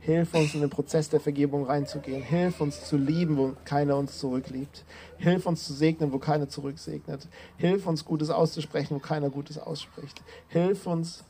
Hilf 0.00 0.34
uns 0.34 0.52
in 0.52 0.60
den 0.60 0.68
Prozess 0.68 1.08
der 1.08 1.20
Vergebung 1.20 1.64
reinzugehen. 1.64 2.22
Hilf 2.22 2.60
uns 2.60 2.84
zu 2.84 2.98
lieben, 2.98 3.38
wo 3.38 3.52
keiner 3.64 3.96
uns 3.96 4.18
zurückliebt. 4.18 4.84
Hilf 5.16 5.46
uns 5.46 5.64
zu 5.64 5.72
segnen, 5.72 6.12
wo 6.12 6.18
keiner 6.18 6.50
zurücksegnet. 6.50 7.26
Hilf 7.56 7.86
uns 7.86 8.04
Gutes 8.04 8.28
auszusprechen, 8.28 8.96
wo 8.96 8.98
keiner 8.98 9.30
Gutes 9.30 9.56
ausspricht. 9.56 10.20
Hilf 10.48 10.86
uns 10.86 11.24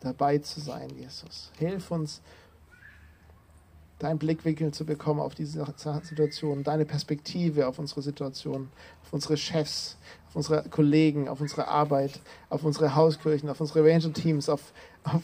dabei 0.00 0.38
zu 0.38 0.60
sein, 0.60 0.90
Jesus. 0.98 1.50
Hilf 1.56 1.90
uns 1.90 2.20
deinen 4.02 4.18
Blickwinkel 4.18 4.72
zu 4.72 4.84
bekommen 4.84 5.20
auf 5.20 5.34
diese 5.34 5.64
Situation, 6.02 6.64
deine 6.64 6.84
Perspektive 6.84 7.68
auf 7.68 7.78
unsere 7.78 8.02
Situation, 8.02 8.68
auf 9.04 9.12
unsere 9.12 9.36
Chefs, 9.36 9.96
auf 10.28 10.36
unsere 10.36 10.68
Kollegen, 10.68 11.28
auf 11.28 11.40
unsere 11.40 11.68
Arbeit, 11.68 12.20
auf 12.50 12.64
unsere 12.64 12.96
Hauskirchen, 12.96 13.48
auf 13.48 13.60
unsere 13.60 13.84
Ranger-Teams, 13.84 14.48
auf, 14.48 14.72
auf 15.04 15.22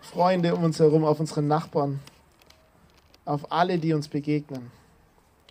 Freunde 0.00 0.54
um 0.54 0.64
uns 0.64 0.80
herum, 0.80 1.04
auf 1.04 1.20
unsere 1.20 1.42
Nachbarn, 1.42 2.00
auf 3.26 3.52
alle, 3.52 3.78
die 3.78 3.92
uns 3.92 4.08
begegnen, 4.08 4.70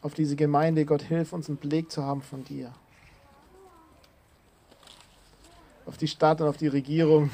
auf 0.01 0.15
diese 0.15 0.35
Gemeinde. 0.35 0.85
Gott, 0.85 1.03
hilf 1.03 1.33
uns, 1.33 1.47
einen 1.49 1.57
Blick 1.57 1.91
zu 1.91 2.03
haben 2.03 2.23
von 2.23 2.43
dir. 2.43 2.73
Auf 5.85 5.97
die 5.97 6.07
Stadt 6.07 6.41
und 6.41 6.47
auf 6.47 6.57
die 6.57 6.67
Regierung, 6.67 7.29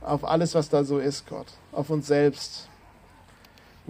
auf 0.00 0.24
alles, 0.24 0.54
was 0.54 0.70
da 0.70 0.82
so 0.82 0.98
ist, 0.98 1.26
Gott, 1.26 1.46
auf 1.72 1.90
uns 1.90 2.06
selbst 2.06 2.69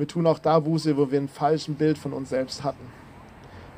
wir 0.00 0.08
tun 0.08 0.26
auch 0.26 0.38
da 0.38 0.58
Buße, 0.58 0.96
wo 0.96 1.10
wir 1.10 1.20
ein 1.20 1.28
falsches 1.28 1.74
Bild 1.74 1.98
von 1.98 2.12
uns 2.12 2.30
selbst 2.30 2.64
hatten. 2.64 2.84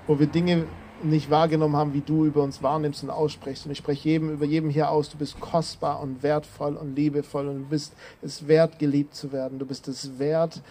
Wo 0.06 0.18
wir 0.18 0.26
Dinge 0.26 0.66
nicht 1.02 1.30
wahrgenommen 1.30 1.76
haben, 1.76 1.94
wie 1.94 2.00
du 2.00 2.24
über 2.24 2.42
uns 2.42 2.62
wahrnimmst 2.62 3.02
und 3.02 3.11
aussprichst. 3.11 3.66
Und 3.66 3.72
ich 3.72 3.78
spreche 3.78 4.08
jedem, 4.08 4.30
über 4.30 4.44
jedem 4.44 4.70
hier 4.70 4.90
aus, 4.90 5.11
du 5.11 5.18
bist 5.18 5.40
kostbar 5.40 6.00
und 6.00 6.22
wertvoll 6.22 6.76
und 6.76 6.94
liebevoll 6.94 7.48
und 7.48 7.58
du 7.62 7.68
bist 7.68 7.94
es 8.22 8.46
wert, 8.46 8.78
geliebt 8.78 9.14
zu 9.14 9.32
werden. 9.32 9.58
Du 9.58 9.66
bist 9.66 9.88
es 9.88 10.18
wert, 10.18 10.62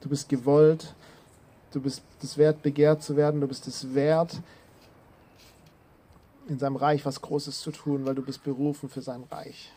du 0.00 0.08
bist 0.08 0.28
gewollt, 0.28 0.94
du 1.72 1.80
bist 1.80 2.02
es 2.22 2.38
wert, 2.38 2.62
begehrt 2.62 3.02
zu 3.02 3.16
werden, 3.16 3.40
du 3.40 3.48
bist 3.48 3.66
es 3.66 3.94
wert, 3.94 4.40
in 6.48 6.58
seinem 6.58 6.76
Reich 6.76 7.04
was 7.04 7.20
Großes 7.20 7.60
zu 7.60 7.72
tun, 7.72 8.06
weil 8.06 8.14
du 8.14 8.22
bist 8.22 8.44
berufen 8.44 8.88
für 8.88 9.02
sein 9.02 9.24
Reich. 9.30 9.72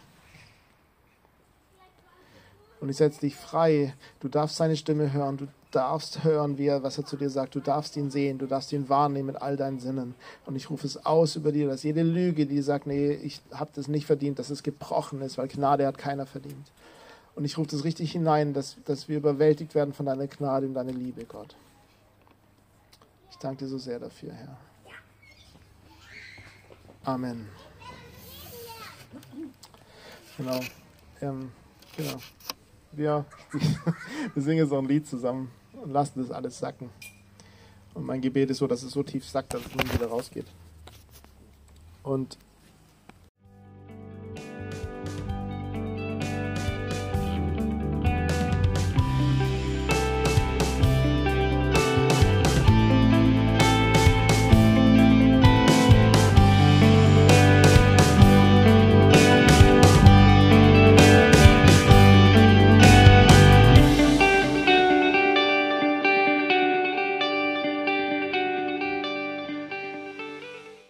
Und 2.80 2.90
ich 2.90 2.98
setze 2.98 3.22
dich 3.22 3.36
frei. 3.36 3.94
Du 4.20 4.28
darfst 4.28 4.58
seine 4.58 4.76
Stimme 4.76 5.12
hören. 5.12 5.38
Du 5.38 5.48
darfst 5.72 6.24
hören, 6.24 6.58
wie 6.58 6.68
er, 6.68 6.84
was 6.84 6.98
er 6.98 7.06
zu 7.06 7.18
dir 7.18 7.30
sagt. 7.30 7.56
Du 7.56 7.60
darfst 7.60 7.96
ihn 7.98 8.12
sehen. 8.12 8.38
Du 8.38 8.46
darfst 8.46 8.72
ihn 8.72 8.88
wahrnehmen 8.88 9.28
mit 9.28 9.42
all 9.42 9.58
deinen 9.58 9.80
Sinnen. 9.80 10.14
Und 10.46 10.56
ich 10.56 10.70
rufe 10.70 10.86
es 10.86 11.06
aus 11.06 11.36
über 11.36 11.52
dir, 11.52 11.68
dass 11.68 11.84
jede 11.84 12.04
Lüge, 12.04 12.46
die 12.46 12.62
sagt, 12.62 12.86
nee, 12.86 13.12
ich 13.12 13.42
habe 13.52 13.72
das 13.74 13.88
nicht 13.88 14.06
verdient, 14.06 14.40
dass 14.40 14.50
es 14.50 14.64
gebrochen 14.64 15.22
ist, 15.22 15.38
weil 15.38 15.48
Gnade 15.48 15.88
hat 15.88 15.98
keiner 15.98 16.26
verdient. 16.26 16.72
Und 17.36 17.46
ich 17.46 17.58
rufe 17.58 17.70
das 17.70 17.84
richtig 17.84 18.12
hinein, 18.12 18.54
dass, 18.54 18.78
dass 18.86 19.08
wir 19.10 19.18
überwältigt 19.18 19.76
werden 19.76 19.94
von 19.94 20.06
deiner 20.06 20.28
Gnade 20.28 20.68
und 20.68 20.74
deiner 20.74 20.92
Liebe, 20.92 21.26
Gott. 21.26 21.56
Ich 23.32 23.38
danke 23.38 23.66
dir 23.66 23.70
so 23.70 23.78
sehr 23.78 24.00
dafür, 24.00 24.34
Herr. 24.34 24.58
Amen. 27.04 27.48
Genau. 30.38 30.60
Ähm, 31.22 31.52
genau 31.96 32.18
wir, 32.92 33.26
wir 34.34 34.44
singen 34.44 34.72
auch 34.72 34.78
ein 34.78 34.88
Lied 34.88 35.08
zusammen 35.08 35.52
und 35.82 35.92
lassen 35.92 36.22
das 36.22 36.32
alles 36.32 36.58
sacken. 36.58 36.90
Und 37.94 38.06
mein 38.06 38.22
Gebet 38.22 38.50
ist 38.50 38.60
so, 38.60 38.68
dass 38.68 38.84
es 38.84 38.92
so 38.92 39.04
tief 39.04 39.26
sackt, 39.26 39.54
dass 39.54 39.62
es 39.66 39.76
nun 39.76 39.92
wieder 39.94 40.08
rausgeht. 40.08 40.46
Und 42.04 42.38